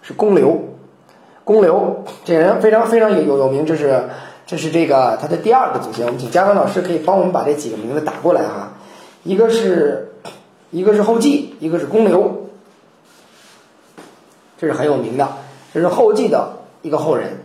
[0.00, 0.58] 是公刘，
[1.44, 4.08] 公刘这人非常非常有有名，这是
[4.46, 6.06] 这是这个他的第二个祖先。
[6.06, 8.72] 我们请嘉文老师可以帮我们把这几个名字打过来哈。
[9.22, 10.12] 一个是
[10.70, 12.46] 一个是后继，一个是公刘，
[14.56, 15.28] 这是很有名的，
[15.74, 17.40] 这是后继的一个后人。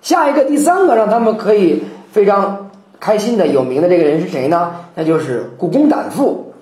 [0.00, 2.65] 下一个第三个让他们可以非常
[2.98, 4.72] 开心的有名的这个人是谁呢？
[4.94, 6.52] 那就是古公胆父，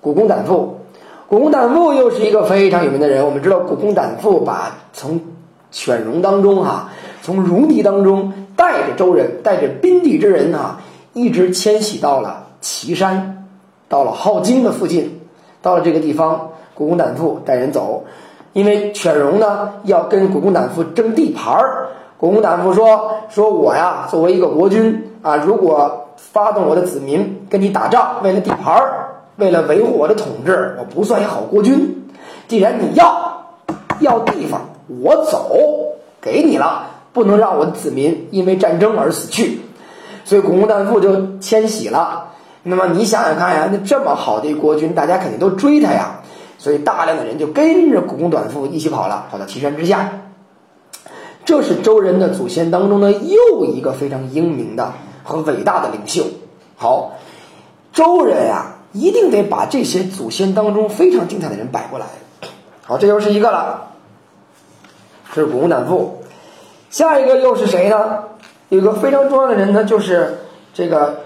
[0.00, 0.76] 古公胆父。
[1.28, 3.24] 古公胆父又是一个非常有名的人。
[3.24, 5.20] 我们知道，古公胆父把从
[5.70, 6.90] 犬戎当中哈，
[7.22, 10.80] 从戎狄当中带着周人，带着宾地之人啊，
[11.12, 13.46] 一直迁徙到了岐山，
[13.88, 15.20] 到了镐京的附近，
[15.62, 18.04] 到了这个地方，古公胆父带人走，
[18.52, 21.88] 因为犬戎呢要跟古公胆父争地盘儿。
[22.20, 29.06] 古公胆父说：“说我呀，作为一个国君啊，如果发动我的子民跟你打仗，为了地盘儿。”
[29.36, 32.10] 为了维护我的统治，我不算一好国君。
[32.46, 33.46] 既然你要
[33.98, 34.68] 要地方，
[35.02, 35.56] 我走
[36.20, 39.62] 给你了，不能让我的子民因为战争而死去。
[40.26, 42.32] 所以古公旦父就迁徙了。
[42.62, 46.20] 那么你想想看呀，那这么好的一国君，大家肯定都追他呀。
[46.58, 50.10] 所以大量的人就跟着古公短父一起跑了，跑到岐山之下。
[51.50, 54.92] 这是周人的祖先当中的又一个非常英明的
[55.24, 56.22] 和伟大的领袖。
[56.76, 57.14] 好，
[57.92, 58.76] 周人呀。
[58.92, 62.06] 一定得把这些祖先当中非常精彩的人摆过来。
[62.84, 63.82] 好，这又是一个了，
[65.32, 66.22] 这是古公胆父。
[66.88, 68.24] 下一个又是谁呢？
[68.68, 70.40] 有一个非常重要的人呢，就是
[70.74, 71.20] 这个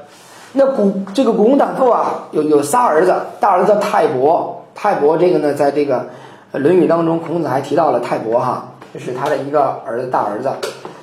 [0.52, 6.08] 那古这个古公胆父啊，有有仨儿子，大儿子泰伯，泰伯这个呢，在这个
[6.58, 10.48] 《论语》当中，孔子还提到了泰伯哈，这是他的一个儿子，大儿子。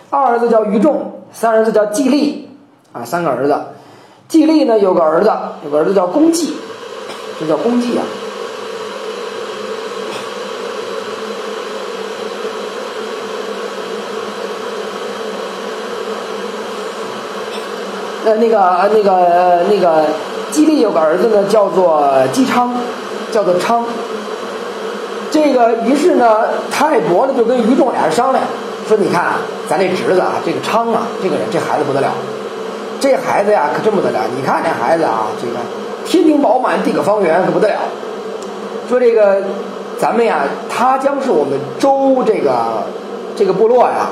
[0.09, 2.47] 二儿子叫于仲，三儿子叫季历，
[2.93, 3.53] 啊，三个儿子。
[4.29, 5.29] 季历呢有个儿子，
[5.65, 6.55] 有个儿子叫公季，
[7.37, 8.05] 这叫公季啊。
[18.23, 20.05] 呃，那个，那个，那个
[20.49, 22.73] 季历有个儿子呢，叫做季昌，
[23.33, 23.83] 叫做昌。
[25.31, 28.43] 这个于是呢，泰伯呢就跟于仲俩人商量，
[28.87, 29.33] 说：“你看，
[29.69, 32.09] 咱这侄子啊，这个昌啊，这个人这孩子不得了。”
[32.99, 34.19] 这孩子呀，可真不得了！
[34.37, 35.53] 你看这孩子啊，这个
[36.05, 37.79] 天庭饱满，地阁方圆，可不得了。
[38.87, 39.41] 说这个，
[39.97, 42.83] 咱们呀，他将是我们周这个
[43.35, 44.11] 这个部落呀，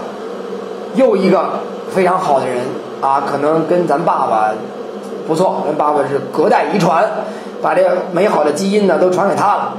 [0.95, 1.59] 又一个
[1.91, 2.57] 非常好的人
[2.99, 4.49] 啊，可能跟咱爸爸
[5.27, 7.05] 不错，跟爸爸是隔代遗传，
[7.61, 9.73] 把这美好的基因呢都传给他了。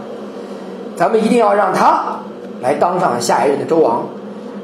[1.00, 2.18] 咱们一定要让他
[2.60, 4.02] 来当上下一任的周王。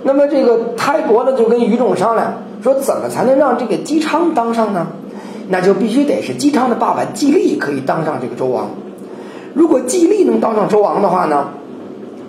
[0.03, 2.31] 那么这个泰伯呢，就跟于仲商量
[2.63, 4.87] 说，怎么才能让这个姬昌当上呢？
[5.49, 8.69] 那就必须得是姬昌的爸爸季历可以当上这个周王。
[9.55, 11.49] 如果季历能当上周王的话呢，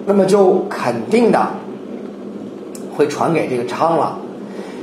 [0.05, 1.45] 那么就肯定的
[2.95, 4.19] 会传给这个昌了。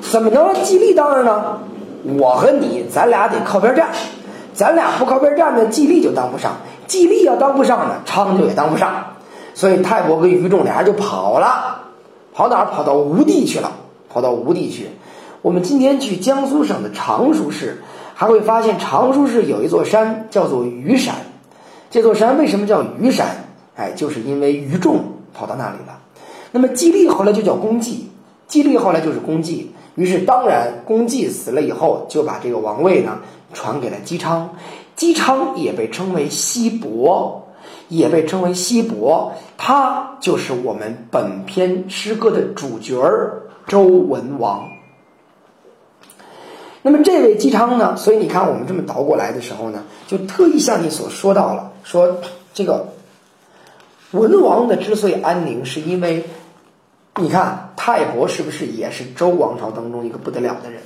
[0.03, 1.61] 怎么能让季历当上呢？
[2.19, 3.89] 我和你，咱俩得靠边站。
[4.53, 6.51] 咱俩不靠边站呢，季历就当不上；
[6.87, 8.93] 季历要当不上呢，昌就也当不上。
[9.55, 11.81] 所以泰伯跟于仲俩人就跑了，
[12.35, 12.67] 跑哪儿？
[12.67, 13.73] 跑到吴地去了，
[14.11, 14.89] 跑到吴地去。
[15.41, 17.83] 我们今天去江苏省的常熟市，
[18.15, 21.15] 还会发现常熟市有一座山叫做虞山。
[21.91, 23.47] 这座山为什么叫虞山？
[23.77, 25.01] 哎，就是因为于仲
[25.33, 25.99] 跑到那里了。
[26.51, 28.11] 那么季历后来就叫公季，
[28.47, 29.73] 季历后来就是公季。
[29.95, 33.19] 于是当然，公季死了以后，就把这个王位呢。
[33.53, 34.51] 传给了姬昌，
[34.97, 37.44] 姬昌也被称为西伯，
[37.89, 44.69] 也被称为西伯，他就是我们本篇诗歌的主角儿周文王。
[46.83, 47.97] 那么这位姬昌呢？
[47.97, 52.21] 所以你看，我们这么倒过来的时候呢，就特意向你所说到了，说
[52.53, 52.93] 这个
[54.11, 56.25] 文王的之所以安宁，是因为
[57.17, 60.83] 你看泰伯是不是也是周王朝当中一个不得了的人？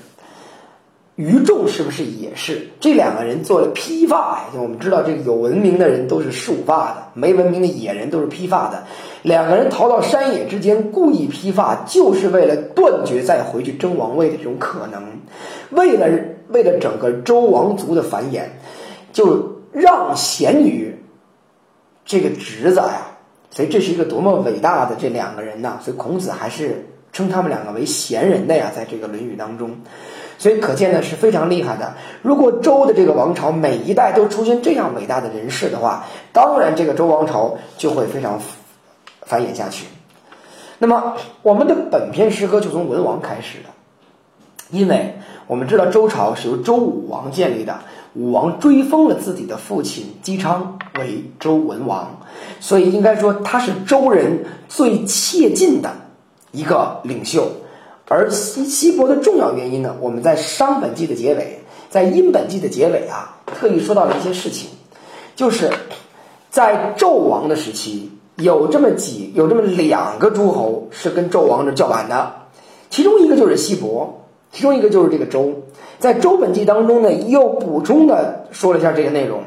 [1.18, 4.44] 于仲是不是也是这两个人做了披发呀？
[4.54, 8.84] 就我们知道，这个有文明的人都是束发的，没文明的野人都是披发的。
[9.22, 15.02] 两个人逃到山野之间，故意披发，就是为了断绝再回去争王位的这种可能，
[15.70, 16.06] 为了
[16.50, 18.42] 为了整个周王族的繁衍，
[19.12, 20.94] 就让贤于
[22.04, 23.18] 这个侄子呀。
[23.50, 25.80] 所以这是一个多么伟大的这两个人呐！
[25.82, 29.70] 所以孔子还是称他们两个为贤人的呀，在这个《论语》当中。
[30.38, 31.94] 所以可见呢是非常厉害的。
[32.22, 38.40] 如果周的这个王朝每一代都出现这样伟大的人士的话，当然这个周王朝就会非常
[39.22, 39.86] 繁衍下去。
[40.78, 43.70] 那么我们的本篇诗歌就从文王开始的，
[44.70, 45.16] 因为
[45.48, 47.80] 我们知道周朝是由周武王建立的，
[48.14, 52.20] 武王追封了自己的父亲姬昌为周文王，
[52.60, 55.90] 所以应该说他是周人最切近的
[56.52, 57.50] 一个领袖。
[58.08, 59.94] 而西西伯的重要原因呢？
[60.00, 64.70] 我们在商本纪的结尾，在殷本纪的结尾啊，特意说到了一些事情，
[65.36, 65.70] 就是
[66.48, 72.32] 在纣王的时期，有这么几有这么两个诸侯是跟纣王这叫板的，
[72.88, 75.52] 其中一个就是西伯，其中一个就是这个周。
[75.98, 79.42] 在周本纪当中呢，又补充的说了一下这个内容。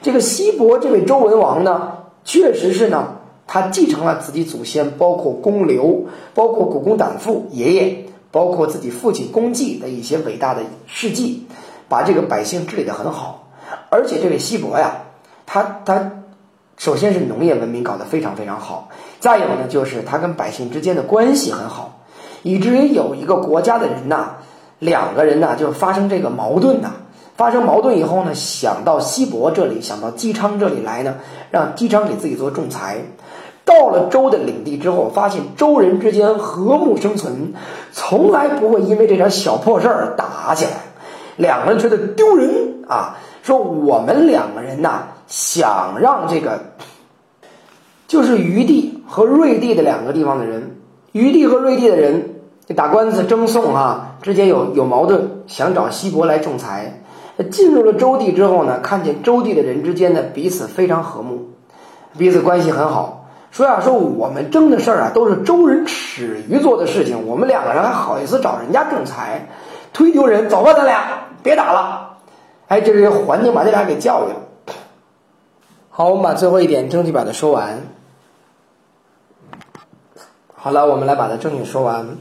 [0.00, 1.92] 这个西伯这位周文王呢，
[2.22, 3.15] 确实是呢。
[3.46, 11.46] 他继承了自己祖先，包括公刘，包括古公胆父爷爷，包括自己父亲公季的一些伟大的事迹，
[11.88, 13.48] 把这个百姓治理得很好。
[13.90, 15.04] 而且这位西伯呀，
[15.46, 16.12] 他他
[16.76, 18.88] 首先是农业文明搞得非常非常好，
[19.20, 22.00] 再有呢就是他跟百姓之间的关系很好，
[22.42, 24.38] 以至于有一个国家的人呐，
[24.80, 26.92] 两个人呐就发生这个矛盾呐。
[27.36, 31.16] 发生矛盾以后呢，想到西伯这里，想到姬昌这里来呢，
[31.50, 32.98] 让姬昌给自己做仲裁。
[33.64, 37.52] 到了周的领地之后，发现周人之间和睦生存，
[37.92, 40.70] 从来不会因为这点小破事儿打起来。
[41.36, 46.60] 两个人觉得丢人啊，说我们两个人呐，想让这个
[48.06, 50.76] 就是虞地和瑞地的两个地方的人，
[51.12, 52.36] 虞地和瑞地的人
[52.76, 57.02] 打官司争讼啊，之间有有矛盾，想找西伯来仲裁。
[57.44, 61.50] 进入了周地之后呢，看见周地的人之间呢彼此非常和睦，
[62.16, 63.28] 彼此关系很好。
[63.50, 69.48] 说呀，说我们争的事儿啊，都是周人耻于做的事情，我们两个人还好意思找人家仲裁，
[69.94, 70.48] 忒丢人。
[70.48, 72.18] 走吧，咱俩别打了。
[72.68, 74.74] 哎，这是环境把这俩给教育了。
[75.88, 77.82] 好，我们把最后一点争取把它说完。
[80.54, 82.16] 好了，我们来把它正经说完。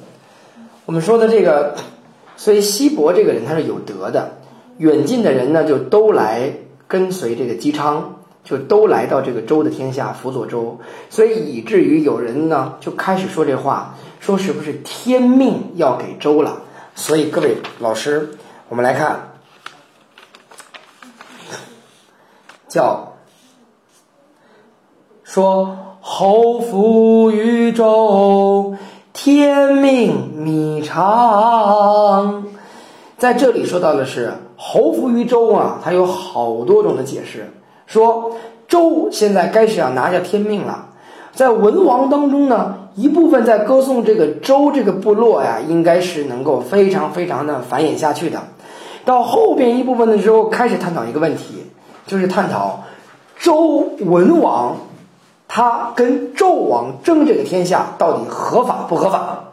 [0.86, 1.76] 我们说的这个，
[2.38, 4.38] 所以西伯这个人他是有德的。
[4.78, 6.52] 远近的人呢，就都来
[6.88, 16.62] 跟随这个姬昌，就都来到这个周的天下辅佐周，所以以至于有人呢就开始说这话，说是不是天命要给周了？
[16.94, 18.32] 所以各位老师，
[18.70, 19.32] 我们来看，
[22.68, 23.14] 叫
[25.24, 28.76] 说侯服于周，
[29.14, 32.46] 天命弥长，
[33.18, 34.34] 在这里说到的是。
[34.58, 37.52] 侯服于周啊，它有好多种的解释。
[37.88, 38.32] 说
[38.68, 40.88] 周现在该是要拿下天命了。
[41.34, 48.40] 在文王当中呢，一部分在歌颂这个周这个部落呀，应该是能够非常非常的繁衍下去的。
[49.04, 51.66] 到后边一部分的时候，开始探讨一个问题，
[52.08, 52.84] 就是探讨
[53.38, 54.78] 周文王
[55.48, 59.45] 他跟纣王争这个天下到底合法不合法？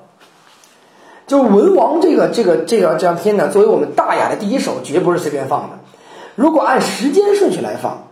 [1.27, 5.79] 就文王这个这个这个这张片呢，作为我们大雅的第一首，绝不是随便放的。
[6.35, 8.09] 如果按时间顺序来放，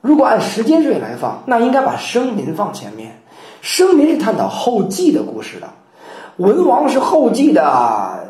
[0.00, 3.20] 如果按时间顺序来放，那应该把生民放前面。
[3.60, 5.68] 生民是探讨后继的故事的，
[6.36, 8.28] 文王是后继的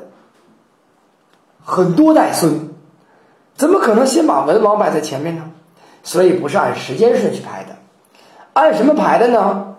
[1.63, 2.71] 很多代孙，
[3.55, 5.51] 怎么可能先把文王摆在前面呢？
[6.03, 7.77] 所以不是按时间顺序排的，
[8.55, 9.75] 按什么排的呢？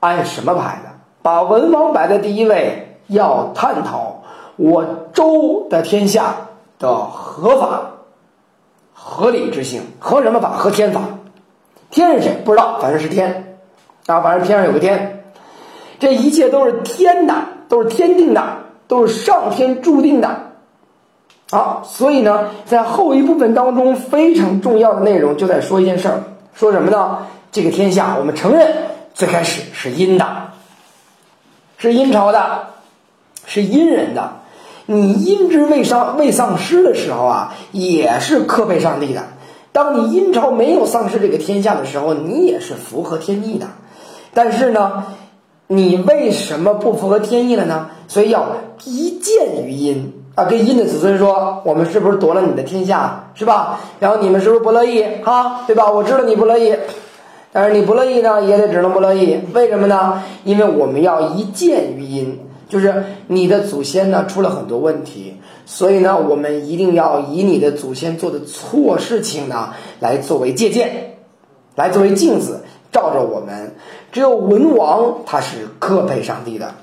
[0.00, 0.95] 按什么排的？
[1.26, 4.22] 把文王摆在第一位，要探讨
[4.54, 6.36] 我周的天下
[6.78, 7.80] 的合法、
[8.92, 9.82] 合理之性。
[9.98, 10.50] 合什么法？
[10.50, 11.00] 合天法。
[11.90, 12.40] 天是谁？
[12.44, 13.58] 不知道，反正是天
[14.06, 15.24] 啊，反正天上有个天。
[15.98, 17.34] 这一切都是天的，
[17.68, 18.40] 都是天定的，
[18.86, 20.30] 都是上天注定的。
[21.50, 26.22] 好，所以呢，在后一部分当中，非常重要的内容就在说一件事儿，
[26.54, 27.26] 说什么呢？
[27.50, 28.72] 这个天下，我们承认
[29.12, 30.24] 最开始是阴的。
[31.86, 32.68] 是阴朝的，
[33.46, 34.38] 是阴人的。
[34.86, 39.22] 你阴之未丧未丧失的时候啊，也是克配上帝的。
[39.70, 43.66] 当你阴朝没有丧失这个天下的时候，你也是符合天意的。
[44.34, 45.04] 但是呢，
[45.68, 47.90] 你为什么不符合天意了呢？
[48.08, 48.46] 所以要
[48.84, 53.78] 一见于阴啊，跟阴的子孙说，我们是不是夺了你的天下，是吧？
[54.00, 55.04] 然后你们是不是不乐意？
[55.24, 55.90] 哈，对吧？
[55.90, 56.74] 我知道你不乐意。
[57.52, 59.40] 但是你不乐意呢，也得只能不乐意。
[59.54, 60.22] 为什么呢？
[60.44, 71.16] 因为我们要一见于因，就是你的祖先呢出了很多问题，所以呢，我们一定要以你的祖先做的错事情呢来作为借鉴，
[71.74, 73.74] 来作为镜子照着我们。
[74.12, 76.74] 只有文王他是克配上帝的，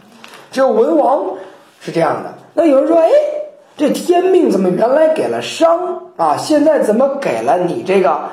[0.51, 1.35] 只有文王
[1.79, 2.33] 是这样的。
[2.55, 3.09] 那有人说，哎，
[3.77, 8.29] 这天命怎么原来给了商啊，现在怎么给了你这个？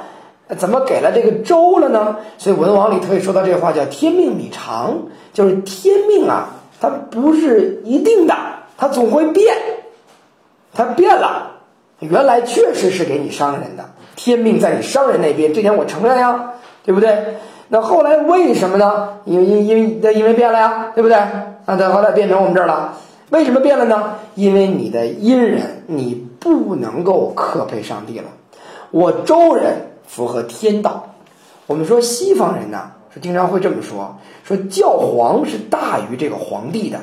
[0.56, 2.16] 怎么给了这个周了呢？
[2.38, 6.48] 所以文王里特意说到这话叫“天命比长”，就是天命啊，
[6.80, 8.34] 它不是一定的，
[8.76, 9.54] 它总会变，
[10.74, 11.52] 它变了。
[12.00, 17.36] 原来确实是给你商人的，天命在你商人那边，这点我承认呀，对不对？
[17.68, 19.20] 那后来为什么呢？
[19.24, 21.16] 因为因因为因为变了呀，对不对？
[21.66, 22.94] 那它后来变成我们这儿了，
[23.30, 24.14] 为什么变了呢？
[24.34, 28.24] 因为你的阴人你不能够克配上帝了，
[28.90, 29.89] 我周人。
[30.10, 31.14] 符合天道，
[31.68, 36.98] 我们说西方人呢是经常会这么说，说教皇是大于这个皇帝的，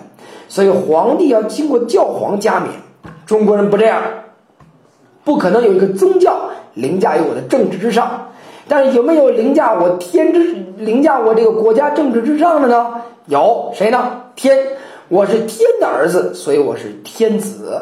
[0.50, 2.70] 所以皇帝要经过教皇加冕。
[3.26, 4.04] 中国人不这样，
[5.24, 8.28] 不可能有一个宗教凌驾于我的政治之上。
[8.68, 13.02] 但是有没有凌驾我天之凌驾我这个国家政治之上的呢？
[13.28, 14.24] 有谁呢？
[14.36, 14.58] 天，
[15.08, 17.82] 我是天的儿子，所以我是天子。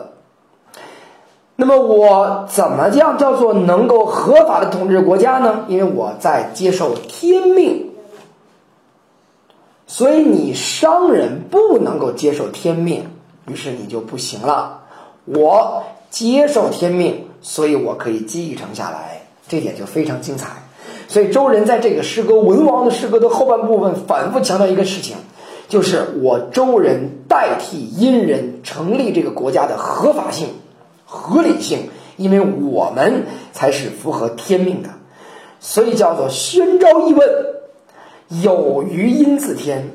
[1.58, 5.64] 那么我怎么样叫做能够合法的统治国家呢？
[5.70, 7.92] 因为我在接受天命，
[9.88, 13.06] 所以你商人不能够接受天命，
[13.48, 14.82] 于是你就不行了。
[15.24, 20.50] 我接受天命，所以我可以继承下来，这点就非常精彩。
[21.08, 25.16] 所以周人在这个诗歌文王的诗歌的后半部分反复强调一个事情，
[25.70, 30.50] 就是我周人代替殷人成立这个国家的合法性。
[31.06, 34.90] 合理性，因为我们才是符合天命的，
[35.60, 37.28] 所以叫做宣昭一问，
[38.42, 39.92] 有余阴自天。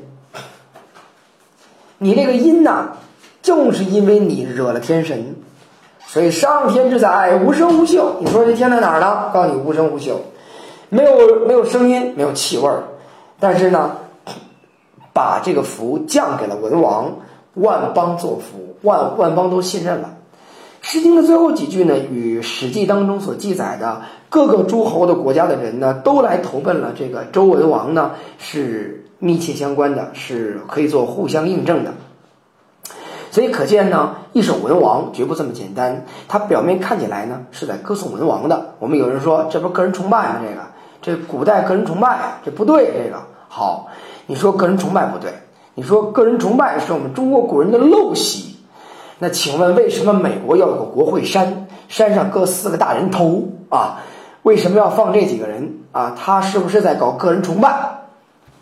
[1.97, 2.97] 你这个阴呐，
[3.41, 5.35] 正是因为你惹了天神，
[6.07, 8.15] 所以上天之载无声无秀。
[8.19, 9.29] 你说这天在哪儿呢？
[9.33, 10.21] 告诉你无声无秀，
[10.89, 12.83] 没有没有声音，没有气味儿，
[13.39, 13.97] 但是呢，
[15.13, 17.19] 把这个福降给了文王，
[17.53, 20.17] 万邦作福，万万邦都信任了。
[20.81, 31.93] 《诗经》的最后几句呢，与《史记》当中所记载的各个诸侯的国家的人呢，都来投奔了这个周文王呢，是密切相关的，是可以做互相印证的。
[33.29, 36.05] 所以可见呢，一首文王绝不这么简单。
[36.27, 38.73] 他表面看起来呢，是在歌颂文王的。
[38.79, 40.39] 我们有人说，这不是个人崇拜吗？
[40.41, 42.87] 这个，这古代个人崇拜，这不对。
[42.87, 43.87] 这个好，
[44.25, 45.31] 你说个人崇拜不对，
[45.75, 48.50] 你说个人崇拜是我们中国古人的陋习。
[49.23, 51.67] 那请问，为什么美国要有个国会山？
[51.89, 54.01] 山上搁四个大人头啊？
[54.41, 56.17] 为什么要放这几个人啊？
[56.17, 57.99] 他是不是在搞个人崇拜？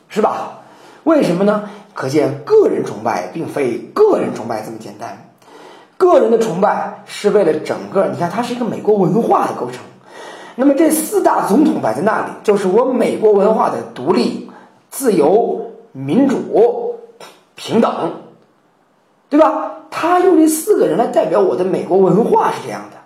[0.09, 0.59] 是吧？
[1.05, 1.69] 为什么呢？
[1.93, 5.29] 可见个人崇拜并非个人崇拜这么简单。
[5.95, 9.79] 个人的崇拜是为了整个，你看，它是一个美国文化的构成。
[10.57, 14.51] 那么这四大总统摆在那里，就是我美国文化的独立、
[14.89, 16.97] 自由、民主、
[17.55, 18.11] 平等，
[19.29, 19.68] 对吧？
[19.91, 22.97] 他用这四个人来代表我的美国文化是这样的，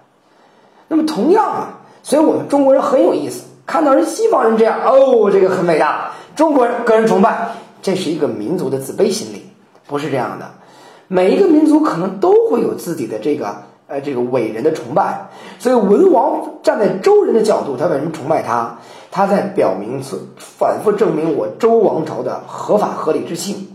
[0.88, 6.12] 那么同样啊，所以我们中国人很有意思，看到人西方人这样，哦，这个很伟大。
[6.36, 9.46] 中国人个人崇拜，这是一个民族的自卑心理，
[9.88, 10.52] 不是这样的。
[11.08, 13.56] 每一个民族可能都会有自己的这个
[13.88, 15.30] 呃这个伟人的崇拜，
[15.60, 18.78] 所以文王站在周人的角度，他为什么崇拜他？
[19.12, 20.02] 他在表明
[20.38, 23.68] 反复证明我周王朝的合法合理之性，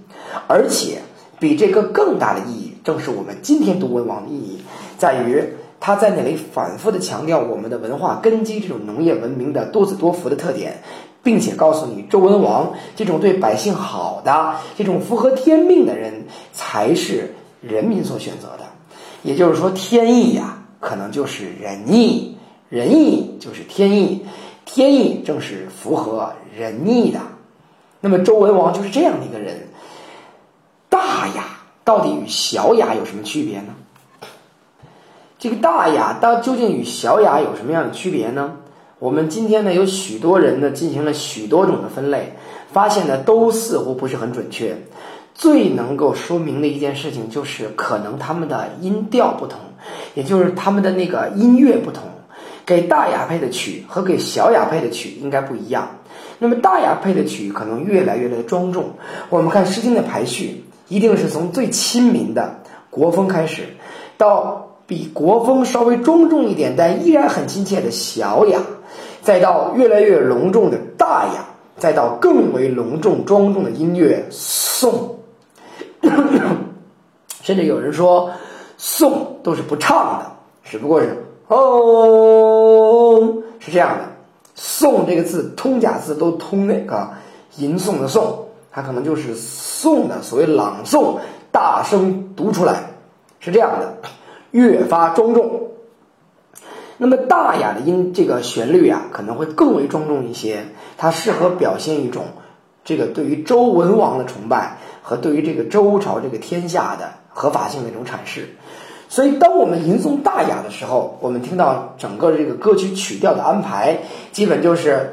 [0.49, 0.99] 而且
[1.39, 4.63] 比这个更大的意义，正是我们今天读文王的意义，
[4.97, 5.45] 在于
[5.79, 10.79] 他在那里反复的强调我们的文化根基这种农业文明的多子多福的特点。
[11.23, 16.25] 并且告诉你，周文王这种对百姓好的、这种符合天命的人，
[16.55, 18.65] 才是人民所选择的。
[19.23, 22.39] 也就是说，天意呀，可能就是仁义；
[22.71, 24.25] 仁义就是天意，
[24.65, 27.21] 天意正是符合仁义的。
[28.01, 29.69] 那么，周文王就是这样的一个人。
[30.89, 31.58] 大雅
[31.89, 33.75] 到底与小雅有什么区别呢？
[35.39, 38.57] 这个大雅到究竟与小雅有什么样的区别呢？
[38.99, 42.35] 我们今天呢，有许多人呢进行了许多种的分类，
[42.71, 44.77] 发现呢都似乎不是很准确。
[45.35, 49.59] 最能够说明的一件事情就是，可能他们的音调不同，
[50.13, 52.03] 也就是他们的那个音乐不同。
[52.67, 55.89] 给大雅配的曲和给小雅配的曲应该不一样。
[56.39, 58.91] 那么大雅配的曲可能越来越的庄重。
[59.31, 62.61] 我们看《诗经》的排序，一定是从最亲民的
[62.91, 63.63] 国风开始，
[64.17, 68.61] 到比国风稍微庄重一点但依然很亲切的小雅。
[69.21, 71.45] 再到越来越隆重的大雅，
[71.77, 75.19] 再到更为隆重庄重的音乐颂，
[77.43, 78.31] 甚至有人说
[78.79, 80.33] 颂都是不唱的，
[80.65, 84.05] 只不过是哦，是这样的。
[84.55, 87.11] 颂这个字通假字都通那个
[87.57, 88.33] 吟诵的诵，
[88.81, 91.19] 它可能就是诵的所谓朗诵，
[91.51, 92.91] 大声读出来，
[93.41, 93.97] 是这样的，
[94.53, 95.71] 越发庄重。
[96.97, 100.67] 那么大雅的音，这个旋律啊，可能会更为庄重一些。
[100.97, 102.27] 它适合表现一种
[102.85, 108.51] 这个对于周文王的崇拜和对于这个周朝这个天下的合法性的一种阐释。
[109.09, 113.99] 所以，当我们吟诵大雅的时候，我们听到整个这个歌曲曲调的安排，
[114.31, 115.11] 基本就是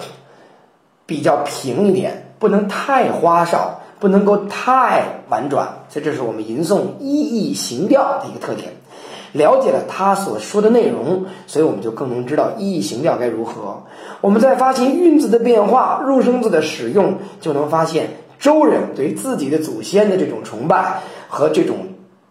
[1.05, 5.79] 比较平一点，不能太花哨，不能够太婉转。
[5.89, 8.71] 所以，这是我们吟诵一意行调的一个特点。
[9.31, 13.81] 了解了他所说的内容，所以我们就更能知道意义行调该如何。
[14.21, 21.77] 我们在发现韵字的变化、入声字的使用，就能发现周人对自己的祖先的这种崇拜和这种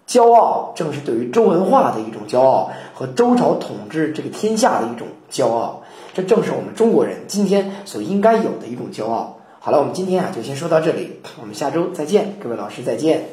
[0.06, 5.82] 骄傲，正是对于周文化的一种骄傲和周朝统治这个天下的一种骄傲。
[6.14, 9.38] 这正是我们中国人今天所应该有的一种骄傲。
[9.64, 13.28] 好了，我们今天啊就先说到这里，我们下周再见，各位老师再见。